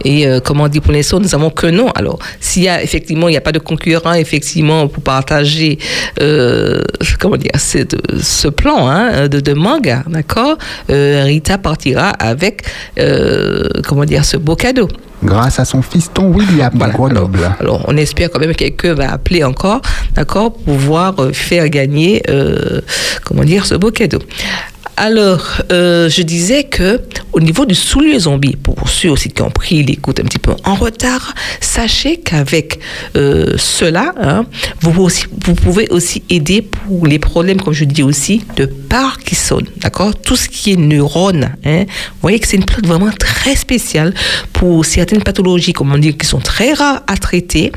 [0.04, 1.88] Et euh, comment dire, pour l'instant, nous avons que non.
[1.94, 5.78] Alors, s'il y a effectivement, il n'y a pas de concurrent, effectivement, pour partager,
[6.20, 6.80] euh,
[7.20, 10.56] comment dire, cette- ce plan hein, de, de manga, d'accord
[10.90, 12.57] euh, Rita partira avec,
[12.98, 14.88] euh, comment dire, ce beau cadeau.
[15.22, 17.50] Grâce à son fiston William de Grenoble.
[17.58, 19.80] Alors, on espère quand même que quelqu'un va appeler encore,
[20.14, 22.80] d'accord, pour pouvoir euh, faire gagner, euh,
[23.24, 24.20] comment dire, ce beau cadeau.
[25.00, 27.00] Alors, euh, je disais que
[27.32, 30.50] au niveau du soulier zombie, pour ceux aussi qui ont pris l'écoute un petit peu
[30.64, 32.80] en retard, sachez qu'avec
[33.14, 34.44] euh, cela, hein,
[34.80, 34.90] vous,
[35.54, 39.62] pouvez aussi, aider pour les problèmes, comme je dis aussi, de Parkinson.
[39.76, 40.16] D'accord?
[40.20, 41.54] Tout ce qui est neurones.
[41.64, 44.12] Hein, vous voyez que c'est une plante vraiment très spéciale
[44.52, 47.70] pour certaines pathologies, comment dire, qui sont très rares à traiter.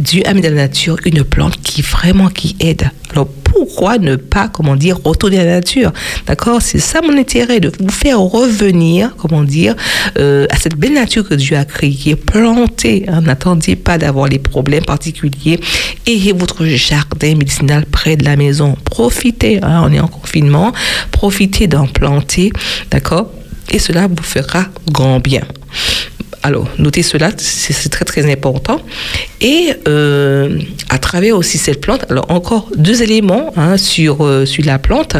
[0.00, 2.90] Dieu a mis dans la nature une plante qui vraiment qui aide.
[3.10, 5.92] Alors pourquoi ne pas, comment dire, retourner à la nature?
[6.26, 6.62] D'accord?
[6.62, 9.74] C'est ça mon intérêt, de vous faire revenir, comment dire,
[10.18, 13.04] euh, à cette belle nature que Dieu a créée, plantée.
[13.08, 13.20] hein.
[13.20, 15.60] N'attendez pas d'avoir les problèmes particuliers.
[16.06, 18.76] Ayez votre jardin médicinal près de la maison.
[18.84, 20.72] Profitez, hein, on est en confinement,
[21.10, 22.52] profitez d'en planter,
[22.90, 23.32] d'accord?
[23.70, 25.42] Et cela vous fera grand bien.
[26.42, 28.80] Alors, notez cela, c'est très très important.
[29.42, 34.64] Et euh, à travers aussi cette plante, alors encore deux éléments hein, sur, euh, sur
[34.64, 35.16] la plante,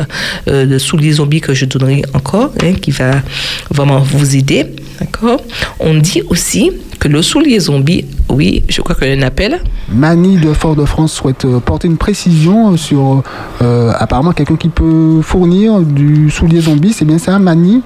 [0.49, 3.23] euh, le soulier zombie que je donnerai encore, hein, qui va
[3.71, 4.65] vraiment vous aider.
[4.99, 5.43] D'accord?
[5.79, 9.61] On dit aussi que le soulier zombie, oui, je crois qu'il y a un appel.
[9.91, 13.23] Mani de Fort-de-France souhaite euh, porter une précision sur
[13.61, 16.95] apparemment quelqu'un qui peut fournir du soulier zombie.
[16.95, 17.83] C'est bien ça, Mani?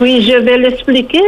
[0.00, 1.20] Oui, je vais l'expliquer.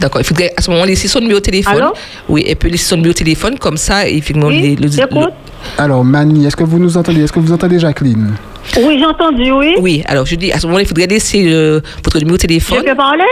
[0.00, 1.76] D'accord, il faudrait à ce moment laisser son numéro de téléphone.
[1.76, 1.92] Allô?
[2.28, 4.88] Oui, elle peut laisser son numéro de téléphone, comme ça, effectivement, les- le-
[5.26, 5.32] le-
[5.76, 7.22] Alors, Mani, est-ce que vous nous entendez?
[7.24, 8.34] Est-ce que vous entendez Jacqueline?
[8.80, 9.74] Oui, j'ai entendu, oui.
[9.78, 12.78] Oui, alors je dis, à ce moment-là, il faudrait laisser euh, votre numéro de téléphone.
[12.84, 13.24] Je peux parler?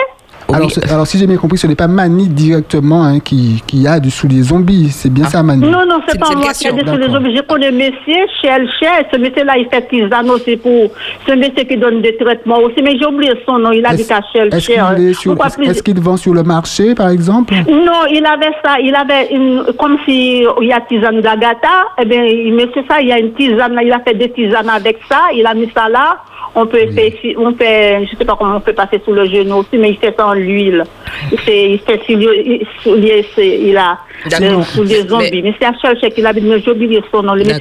[0.53, 3.99] Alors, alors, si j'ai bien compris, ce n'est pas Mani directement hein, qui, qui a
[4.01, 4.88] du soulier zombie.
[4.90, 7.14] C'est bien ça, Mani Non, non, c'est pas moi qui sur les D'accord.
[7.16, 7.28] hommes.
[7.34, 9.07] Je connais monsieur, chez Elcher.
[9.12, 10.90] Ce monsieur-là, il fait tisane aussi pour.
[11.26, 12.80] Ce monsieur qui donne des traitements aussi.
[12.82, 13.72] Mais j'ai oublié son nom.
[13.72, 14.82] Il habite à chez Est-ce Elcher.
[14.97, 17.55] qu'il est sur- Pourquoi est-ce- qu'il vend sur le marché, par exemple?
[17.68, 18.78] Non, il avait ça.
[18.80, 21.68] Il avait une, comme si il y a tisane d'Agatha.
[22.01, 23.78] Eh bien, il monsieur ça, il y a une tisane.
[23.82, 25.22] Il a fait des tisanes avec ça.
[25.34, 26.18] Il a mis ça là.
[26.59, 29.57] On peut faire, on fait, je sais pas comment on peut passer sous le genou
[29.57, 30.84] aussi, mais il fait ça en l'huile.
[31.30, 33.98] Il fait, il fait soulier, il- soulier, c'est- il a
[34.40, 35.42] le soulier Mais- zombie.
[35.42, 37.34] Mais c'est à Chelcher qu'il habite, mais j'ai oublié son nom.
[37.34, 37.61] Le fait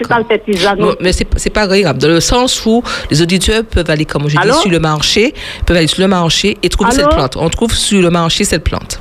[1.02, 2.82] mais c'est c'est pas grave, dans le sens où
[3.12, 4.54] les auditeurs peuvent aller, comme je dis, Allô?
[4.54, 5.34] sur le marché,
[5.66, 7.02] peuvent aller sur le marché et trouver Allô?
[7.02, 7.36] cette plante.
[7.38, 8.98] On trouve sur le marché cette plante.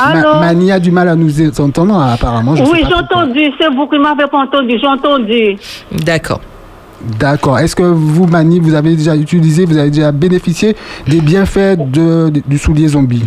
[0.00, 2.56] Ma- Mani a du mal à nous entendre, apparemment.
[2.56, 3.52] Je oui, j'ai entendu.
[3.56, 4.76] C'est vous qui m'avez pas entendu.
[4.80, 5.56] J'ai entendu.
[5.92, 6.40] D'accord.
[7.18, 7.58] D'accord.
[7.58, 10.76] Est-ce que vous, Mani, vous avez déjà utilisé, vous avez déjà bénéficié
[11.06, 13.24] des bienfaits de, du soulier zombie?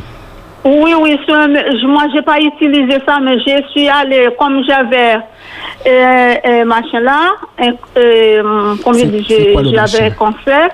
[0.66, 5.16] Oui, oui, je- moi, j'ai pas utilisé ça, mais je suis allée, comme j'avais,
[5.88, 7.22] euh, euh, machin là,
[7.62, 9.26] euh, euh, comme je dis,
[9.74, 10.70] j'avais cancer.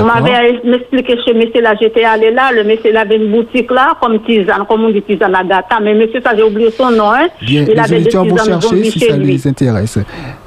[0.00, 3.70] On m'avait expliqué chez monsieur là, j'étais allée là, le monsieur il avait une boutique
[3.70, 6.90] là, comme tisane, comme on dit tisane à gata, mais monsieur ça, j'ai oublié son
[6.90, 7.26] nom, hein.
[7.42, 9.32] Bien, il les avait des auditeurs vont chercher si ça lui.
[9.32, 9.98] les intéresse.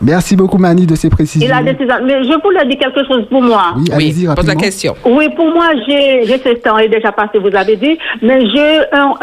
[0.02, 1.48] Merci beaucoup, Mani, de ces précisions.
[1.48, 3.74] Il a des tisanes, mais je voulais dire quelque chose pour moi.
[3.78, 4.96] Oui, allez-y pose la question.
[5.06, 8.80] Oui, pour moi, j'ai, j'ai ce temps est déjà passé, vous avez dit, mais j'ai
[8.92, 9.14] un,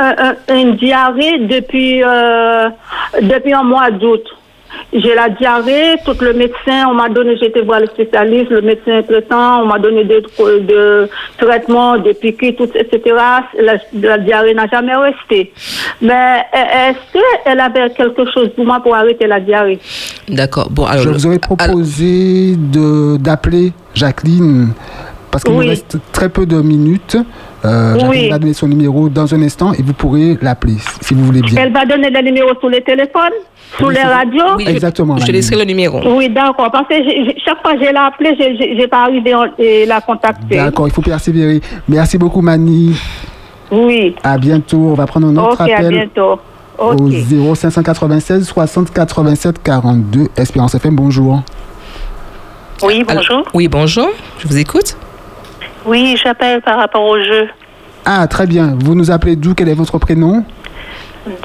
[0.49, 2.69] un, diarrhée depuis, euh,
[3.23, 4.25] depuis un mois d'août.
[4.93, 9.03] J'ai la diarrhée, tout le médecin, on m'a donné, été voir le spécialiste, le médecin
[9.03, 11.09] traitant, on m'a donné des tr- de
[11.39, 13.15] traitements, des piqûres, tout, etc.
[13.61, 15.53] La, la diarrhée n'a jamais resté.
[16.01, 19.79] Mais est-ce qu'elle avait quelque chose pour moi pour arrêter la diarrhée?
[20.29, 20.69] D'accord.
[20.71, 21.03] Bon, alors.
[21.05, 24.69] Je vous aurais proposé de- d'appeler Jacqueline
[25.37, 25.67] parce qu'il Oui.
[25.67, 27.19] nous reste très peu de minutes.
[27.65, 28.31] Euh, Oui.
[28.31, 31.63] va donner son numéro dans un instant et vous pourrez l'appeler si vous voulez bien.
[31.65, 33.37] Elle va donner des numéros sur les téléphones,
[33.77, 35.33] sur les radios Oui, je- Exactement, Je te Mani.
[35.39, 36.01] laisserai le numéro.
[36.17, 36.71] Oui, d'accord.
[36.71, 36.95] Parce que
[37.45, 39.47] chaque fois que je l'ai appelé, j'ai- j'ai j'ai pas arrivé à
[39.87, 40.57] la contacter.
[40.57, 41.61] D'accord, il faut persévérer.
[41.87, 42.95] Merci beaucoup, Mani.
[43.71, 44.15] Oui.
[44.23, 44.79] À bientôt.
[44.79, 45.89] On va prendre un autre Ok, à appel.
[45.91, 46.39] bientôt.
[46.79, 47.11] Au Ok.
[47.11, 50.29] 0596 60 87 42.
[50.37, 51.43] Espérance FM, bonjour.
[52.83, 53.43] Oui, bonjour.
[53.55, 54.09] Oui, bonjour.
[54.39, 54.97] Je vous écoute.
[55.87, 57.49] Oui, j'appelle par rapport au jeu
[58.05, 58.77] Ah, très bien.
[58.81, 59.55] Vous nous appelez d'où?
[59.55, 60.45] Quel est votre prénom?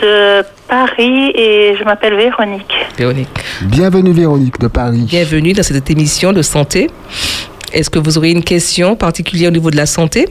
[0.01, 2.73] De Paris et je m'appelle Véronique.
[2.97, 3.29] Véronique.
[3.63, 5.05] Bienvenue, Véronique de Paris.
[5.07, 6.89] Bienvenue dans cette émission de santé.
[7.73, 10.27] Est-ce que vous aurez une question particulière au niveau de la santé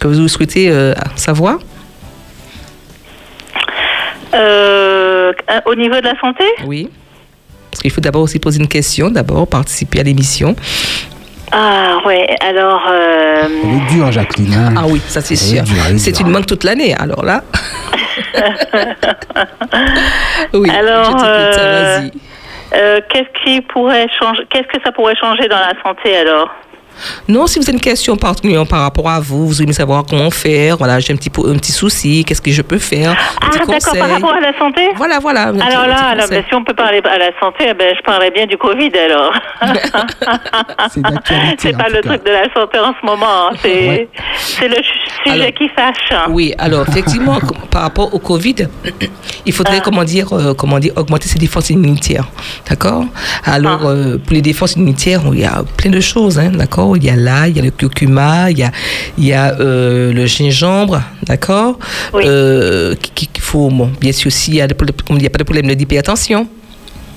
[0.00, 1.58] que vous souhaitez euh, savoir?
[4.34, 5.32] Euh,
[5.64, 6.44] au niveau de la santé?
[6.66, 6.90] Oui.
[7.70, 10.54] Parce qu'il faut d'abord aussi poser une question, d'abord participer à l'émission.
[11.52, 12.82] Ah ouais, alors...
[12.90, 14.52] euh, Elle est dure, Jacqueline.
[14.54, 14.74] hein.
[14.76, 15.62] Ah oui, ça c'est sûr.
[15.96, 17.42] C'est une manque toute l'année, alors là.
[20.54, 22.10] oui, alors, euh, vas-y.
[22.74, 26.50] euh, qu'est-ce qui pourrait changer Qu'est-ce que ça pourrait changer dans la santé alors?
[27.28, 30.30] Non, si vous avez une question particulière par rapport à vous, vous aimez savoir comment
[30.30, 33.74] faire, voilà, j'ai un petit, un petit souci, qu'est-ce que je peux faire, Ah, d'accord,
[33.74, 33.98] conseil.
[34.00, 35.42] par rapport à la santé Voilà, voilà.
[35.42, 38.30] Alors là, alors, ben, si on peut parler à la santé, eh ben, je parlerais
[38.30, 39.32] bien du Covid alors.
[41.58, 42.08] C'est pas le cas.
[42.08, 43.56] truc de la santé en ce moment, hein.
[43.62, 44.08] c'est Ouais.
[44.68, 46.12] le sujet Alors- qui fâche.
[46.30, 47.38] Oui, alors effectivement,
[47.70, 48.68] par rapport au Covid,
[49.44, 52.24] il faudrait, comment dire, euh, comment dire, augmenter ses défenses immunitaires.
[52.68, 53.04] D'accord?
[53.44, 56.85] Alors, euh, pour les défenses immunitaires, il y a plein de choses, hein, d'accord?
[56.94, 58.70] Il y a l'ail, il y a le curcuma, il y a,
[59.18, 61.78] il y a euh, le gingembre, d'accord?
[62.26, 64.72] Euh, qui- qui- qu'il faut, bon, bien sûr, s'il y a, n'y
[65.26, 66.46] a pas de problème d'hypertension.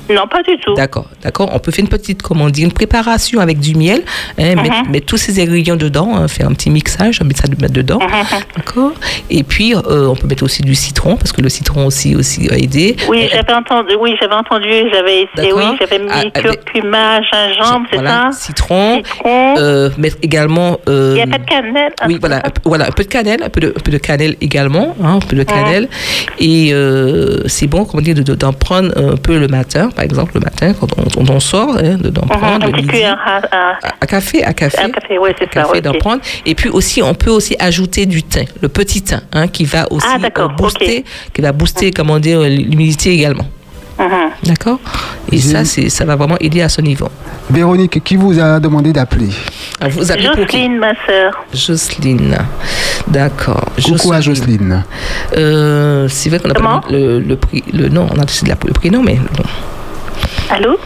[0.09, 0.73] Non, pas du tout.
[0.73, 1.49] D'accord, d'accord.
[1.53, 4.01] On peut faire une petite, comment dire, une préparation avec du miel,
[4.37, 4.61] hein, Mhm.
[4.61, 8.39] mettre, mettre tous ces ingrédients dedans, hein, faire un petit mixage, mettre ça dedans, Mhm.
[8.57, 8.91] d'accord.
[9.29, 12.47] Et puis euh, on peut mettre aussi du citron parce que le citron aussi aussi
[12.47, 12.95] va aider.
[13.07, 17.85] Oui, Euh, j'avais entendu, oui, j'avais entendu, j'avais essayé, oui, j'avais mis Ah, curcuma, gingembre,
[17.91, 18.39] c'est voilà, ça?
[18.39, 20.77] citron, euh, mettre également.
[20.87, 23.49] Il n'y a pas de cannelle oui, voilà, un voilà, un peu de cannelle, un
[23.49, 25.87] peu de, un peu de cannelle également, hein, un peu de cannelle.
[26.39, 26.73] Et
[27.47, 30.39] c'est bon, comment dire, de- de- d'en prendre un peu le matin, par exemple, le
[30.39, 32.45] matin, quand on, on sort, hein, de- d'en Mhm, prendre.
[32.63, 32.87] Un le petit midi.
[32.87, 33.19] cuillère
[34.01, 34.77] à, café, à café.
[34.77, 35.63] à café, oui, c'est ça.
[35.63, 35.81] café ok.
[35.83, 36.21] d'en prendre.
[36.45, 39.91] Et puis aussi, on peut aussi ajouter du thym, le petit thym, hein, qui va
[39.91, 43.45] aussi Ah, euh, d'accord, booster, qui va booster, comment dire, l'humidité également.
[43.99, 44.29] Mhm.
[44.45, 44.79] D'accord?
[45.33, 47.09] Et ça, c'est, ça va vraiment aider à ce niveau.
[47.49, 49.27] Véronique, qui vous a demandé d'appeler?
[49.81, 50.55] Ah, Vous appelez pour qui?
[50.59, 51.33] Jocelyne, ma sœur.
[51.53, 52.37] Jocelyne.
[53.07, 53.65] D'accord.
[53.83, 54.85] Coucou à Jocelyne.
[55.35, 58.55] Euh, c'est vrai qu'on a pas le, le prix, le nom, on a aussi la-
[58.65, 59.43] le prénom, mais bon.
[60.51, 60.77] Allô?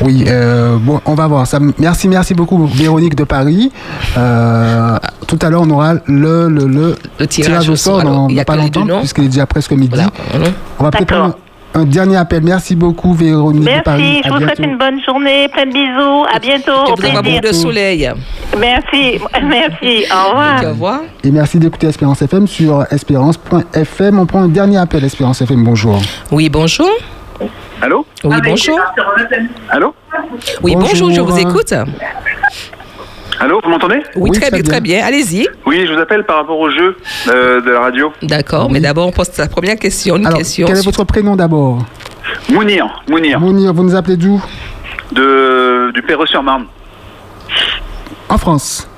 [0.00, 1.58] Oui, euh, bon, on va voir ça.
[1.78, 3.70] Merci, merci beaucoup, Véronique de Paris.
[4.16, 4.96] Euh,
[5.26, 8.02] tout à l'heure, on aura le, le, le, tirage au sort.
[8.02, 10.00] dans, dans pas longtemps, puisqu'il est déjà presque midi.
[10.78, 11.36] On va peut-être
[11.74, 12.42] un dernier appel.
[12.42, 14.02] Merci beaucoup, Véronique de Paris.
[14.02, 17.22] Merci, je À vous souhaite une bonne journée, plein de bisous, à bientôt, au plaisir.
[17.22, 18.10] beaucoup de soleil.
[18.58, 20.64] Merci, merci, au revoir.
[20.64, 21.00] Au revoir.
[21.22, 24.18] Et merci d'écouter Espérance FM sur espérance.fm.
[24.18, 25.62] On prend un dernier appel, Espérance FM.
[25.62, 26.00] Bonjour.
[26.32, 26.88] Oui, bonjour.
[27.82, 28.78] Allô Oui, bonjour.
[29.70, 29.94] Allô
[30.62, 31.72] Oui, bonjour, je vous écoute.
[33.38, 35.02] Allô, vous m'entendez Oui, très, bien, très bien.
[35.04, 35.48] Allez-y.
[35.64, 36.96] Oui, je vous appelle par rapport au jeu
[37.28, 38.12] euh, de la radio.
[38.22, 40.16] D'accord, mais d'abord, on pose la première question.
[40.16, 40.66] Une Alors, question.
[40.66, 41.78] quel est votre prénom d'abord
[42.50, 44.42] Mounir, Mounir, Mounir, vous nous appelez d'où
[45.12, 46.66] de, du Perreux-sur-Marne.
[48.28, 48.88] En France.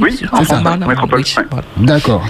[0.00, 0.42] Oui, en.
[0.42, 1.20] France, métropole.
[1.20, 1.34] oui.
[1.76, 2.24] D'accord.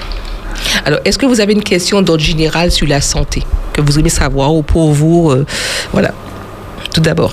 [0.84, 3.42] Alors, est-ce que vous avez une question d'ordre général sur la santé
[3.72, 5.46] que vous aimez savoir ou pour vous euh,
[5.92, 6.12] Voilà.
[6.94, 7.32] Tout d'abord.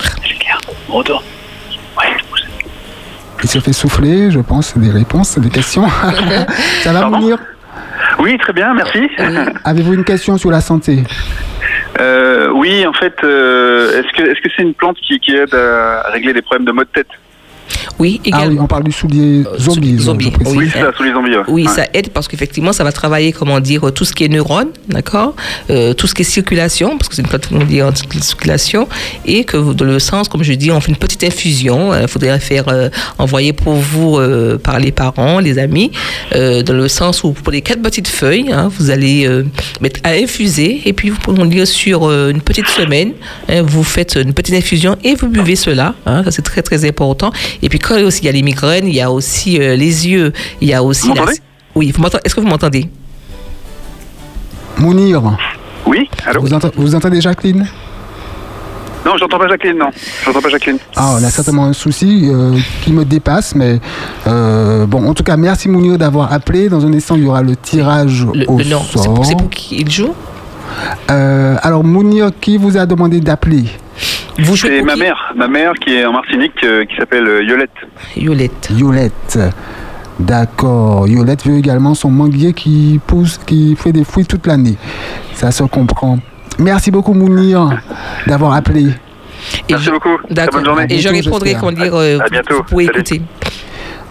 [3.42, 5.86] Il se fait souffler, je pense, des réponses, des questions.
[6.82, 7.38] ça va, Mounir?
[8.18, 9.08] Oui, très bien, merci.
[9.64, 11.04] Avez-vous une question sur la santé?
[12.00, 15.54] Euh, oui, en fait, euh, est-ce que est-ce que c'est une plante qui, qui aide
[15.54, 17.08] à régler des problèmes de maux de tête?
[17.98, 18.46] Oui, Ah également.
[18.52, 19.96] oui, on parle du soulier zombie.
[19.98, 20.32] je zombie.
[20.46, 21.36] Oui, c'est ça, sous les zombies.
[21.36, 21.42] ouais.
[21.48, 21.72] Oui, Ouais.
[21.74, 25.34] ça aide parce qu'effectivement, ça va travailler, comment dire, tout ce qui est neurones, d'accord
[25.70, 28.88] Euh, Tout ce qui est circulation, parce que c'est une plate, on dit, en circulation,
[29.26, 31.94] et que dans le sens, comme je dis, on fait une petite infusion.
[31.94, 35.90] Il faudrait faire, euh, envoyer pour vous euh, par les parents, les amis,
[36.34, 39.44] euh, dans le sens où vous prenez quatre petites feuilles, hein, vous allez euh,
[39.80, 43.12] mettre à infuser, et puis vous pouvez lire sur euh, une petite semaine,
[43.48, 46.84] hein, vous faites une petite infusion et vous buvez cela, hein, ça c'est très très
[46.86, 47.30] important.
[47.62, 50.08] Et puis quand aussi il y a les migraines, il y a aussi euh, les
[50.08, 51.24] yeux, il y a aussi Vous la-
[51.74, 52.88] oui, vous m'entendez- est-ce que vous m'entendez?
[54.78, 55.22] Mounir,
[55.86, 56.40] Oui, allô?
[56.40, 57.66] Vous, entendez, vous entendez Jacqueline?
[59.04, 59.90] Non, j'entends pas Jacqueline, non.
[60.24, 60.78] J'entends pas Jacqueline.
[60.96, 63.78] Ah, on a certainement un souci euh, qui me dépasse, mais
[64.26, 66.68] euh, bon, en tout cas, merci Mounir d'avoir appelé.
[66.68, 69.14] Dans un instant, il y aura le tirage le, au le- Non, c'est sort.
[69.14, 70.14] pour, c'est pour qui il joue?
[71.10, 73.64] Euh, alors, Mounir, qui vous a demandé d'appeler?
[74.44, 77.42] Vous jouez C'est ma mère, ma mère qui est en Martinique, euh, qui s'appelle euh,
[77.44, 77.70] Yolette.
[78.16, 78.68] Yolette.
[78.72, 79.38] Yolette.
[80.18, 81.08] D'accord.
[81.08, 84.76] Yolette veut également son manguier qui pousse, qui fait des fruits toute l'année.
[85.34, 86.18] Ça se comprend.
[86.58, 87.70] Merci beaucoup Mounir
[88.26, 88.82] d'avoir appelé.
[88.82, 88.92] Et
[89.70, 90.16] Merci je- beaucoup.
[90.30, 90.86] Bonne journée.
[90.90, 92.56] Et je répondrai, comment dire, euh, À bientôt.
[92.58, 92.98] vous pouvez Salut.
[93.00, 93.22] écouter.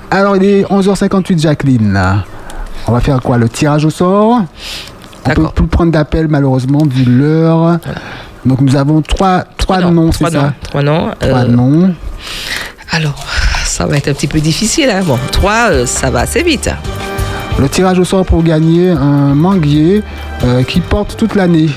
[0.10, 2.02] Alors, il est 11h58, Jacqueline.
[2.88, 3.38] On va faire quoi?
[3.38, 4.42] Le tirage au sort?
[5.26, 5.54] On peut D'accord.
[5.54, 7.78] plus prendre d'appel, malheureusement, vu l'heure.
[8.46, 11.12] Donc, nous avons trois, trois Trois noms, Trois c'est ça Trois noms.
[11.20, 11.94] Trois euh, noms.
[12.92, 13.26] alors,
[13.66, 14.90] ça va être un petit peu difficile.
[14.90, 15.02] Hein.
[15.06, 16.70] Bon, trois, euh, ça va assez vite.
[17.60, 20.02] Le tirage au sort pour gagner un manguier
[20.44, 21.70] euh, qui porte toute l'année.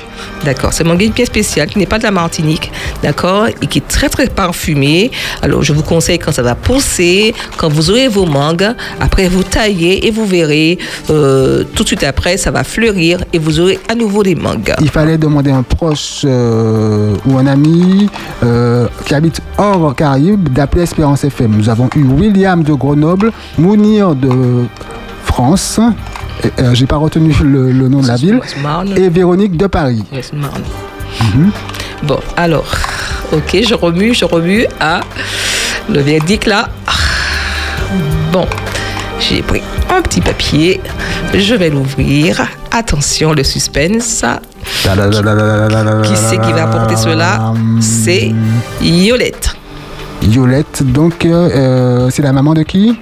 [0.44, 2.70] D'accord, c'est mon guide bien spécial qui n'est pas de la Martinique,
[3.02, 5.10] d'accord, et qui est très très parfumé.
[5.42, 8.68] Alors je vous conseille quand ça va pousser, quand vous aurez vos mangues,
[9.00, 10.78] après vous taillez et vous verrez
[11.10, 14.74] euh, tout de suite après ça va fleurir et vous aurez à nouveau des mangues.
[14.80, 18.08] Il fallait demander à un proche euh, ou un ami,
[19.06, 21.56] qui habite hors Caraïbes d'appeler Espérance FM.
[21.56, 24.64] Nous avons eu William de Grenoble, Mounir de
[25.24, 25.80] France,
[26.58, 28.40] euh, j'ai pas retenu le, le nom de la ville,
[28.96, 30.04] et Véronique de Paris.
[31.20, 31.50] Mhm.
[32.04, 32.66] Bon, alors,
[33.32, 34.66] ok, je remue, je remue.
[34.80, 35.00] Ah,
[35.88, 36.68] le verdict là.
[38.32, 38.46] Bon,
[39.20, 39.62] j'ai pris
[39.94, 40.80] un petit papier.
[41.34, 42.46] Je vais l'ouvrir.
[42.70, 44.24] Attention, le suspense.
[44.82, 47.52] Qui c'est qui va apporter cela?
[47.80, 48.32] C'est
[48.80, 49.54] Yolette.
[50.22, 52.96] Yolette, donc euh, euh, c'est la maman de qui?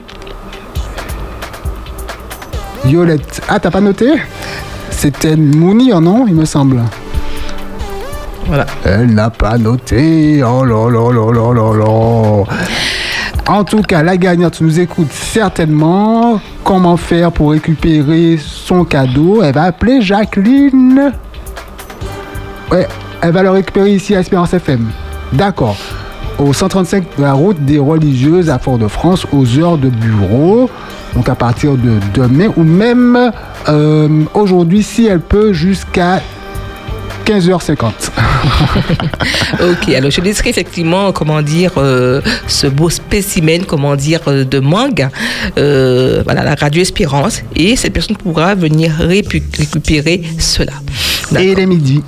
[2.87, 3.41] Yolette.
[3.49, 4.13] Ah, t'as pas noté
[4.91, 6.83] C'était Mounir, non Il me semble.
[8.47, 8.67] Voilà.
[8.85, 10.43] Elle n'a pas noté.
[10.43, 12.45] Oh là là là là là là.
[13.49, 16.41] En tout cas, la gagnante nous écoute certainement.
[16.65, 21.13] Comment faire pour récupérer son cadeau Elle va appeler Jacqueline.
[22.71, 22.87] Ouais,
[23.21, 24.89] elle va le récupérer ici à Espérance FM.
[25.33, 25.77] D'accord.
[26.41, 30.71] Au 135 de la route des religieuses à Fort-de-France, aux heures de bureau.
[31.15, 33.31] Donc à partir de demain ou même
[33.69, 36.23] euh, aujourd'hui, si elle peut, jusqu'à
[37.27, 37.93] 15h50.
[39.61, 44.59] Ok, alors je laisserai effectivement, comment dire, euh, ce beau spécimen, comment dire, euh, de
[44.59, 45.09] mangue,
[45.59, 50.73] euh, voilà, la radio Espérance, et cette personne pourra venir récupérer cela.
[51.39, 52.03] Et il est midi.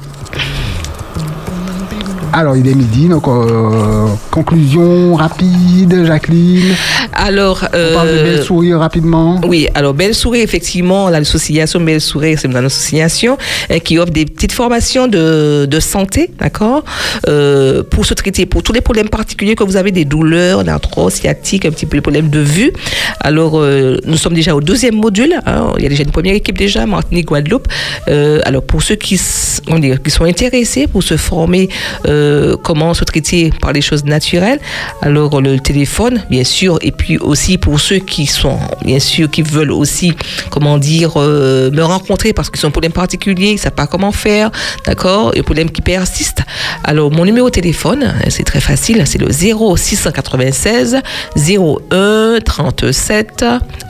[2.35, 6.75] Alors, il est midi, donc euh, conclusion rapide, Jacqueline.
[7.13, 9.39] Alors, On parle de euh, belle sourire rapidement.
[9.47, 13.37] Oui, alors Belle Souris, effectivement, l'association Belle Souris, c'est une association
[13.71, 16.85] euh, qui offre des petites formations de, de santé, d'accord,
[17.29, 21.13] euh, pour se traiter, pour tous les problèmes particuliers que vous avez, des douleurs, l'arthrose
[21.13, 22.73] sciatique, un petit peu les problèmes de vue.
[23.21, 25.35] Alors, euh, nous sommes déjà au deuxième module.
[25.45, 27.69] hein, il y a déjà une première équipe déjà, Martinique, Guadeloupe.
[28.09, 29.21] Euh, alors, pour ceux qui,
[29.69, 31.69] on dit, qui sont intéressés pour se former,
[32.07, 32.22] euh,
[32.63, 34.61] comment se traiter par les choses naturelles,
[35.01, 39.43] alors le téléphone, bien sûr, et puis aussi pour ceux qui sont, bien sûr, qui
[39.43, 40.13] veulent aussi,
[40.51, 43.87] comment dire, euh, me rencontrer parce qu'ils ont un problème particulier, ils ne savent pas
[43.87, 44.51] comment faire,
[44.87, 46.43] d'accord, un problème qui persiste.
[46.85, 50.99] Alors, mon numéro de téléphone, hein, c'est très facile, c'est le 0696
[51.37, 53.45] 01 37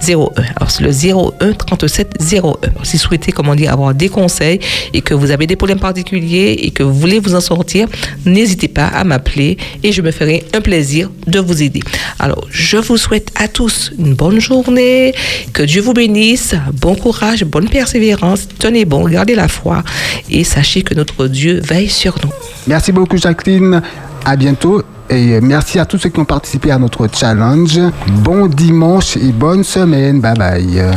[0.08, 0.28] 01.
[0.56, 2.38] Alors, c'est le 01 37 01.
[2.38, 2.54] Alors,
[2.84, 4.60] si vous souhaitez, comment dire, avoir des conseils
[4.92, 7.88] et que vous avez des problèmes particuliers et que vous voulez vous en sortir,
[8.26, 11.80] n'hésitez pas à m'appeler et je me ferai un plaisir de vous aider.
[12.18, 15.14] Alors, je vous souhaite à tous une bonne journée,
[15.52, 19.82] que Dieu vous bénisse, bon courage, bonne persévérance, tenez bon, gardez la foi
[20.30, 22.30] et sachez que notre Dieu veille sur nous.
[22.66, 23.82] Merci beaucoup, Jacqueline.
[24.24, 24.82] À bientôt.
[25.10, 27.78] Et merci à tous ceux qui ont participé à notre challenge.
[28.06, 30.20] Bon dimanche et bonne semaine.
[30.20, 30.92] Bye bye.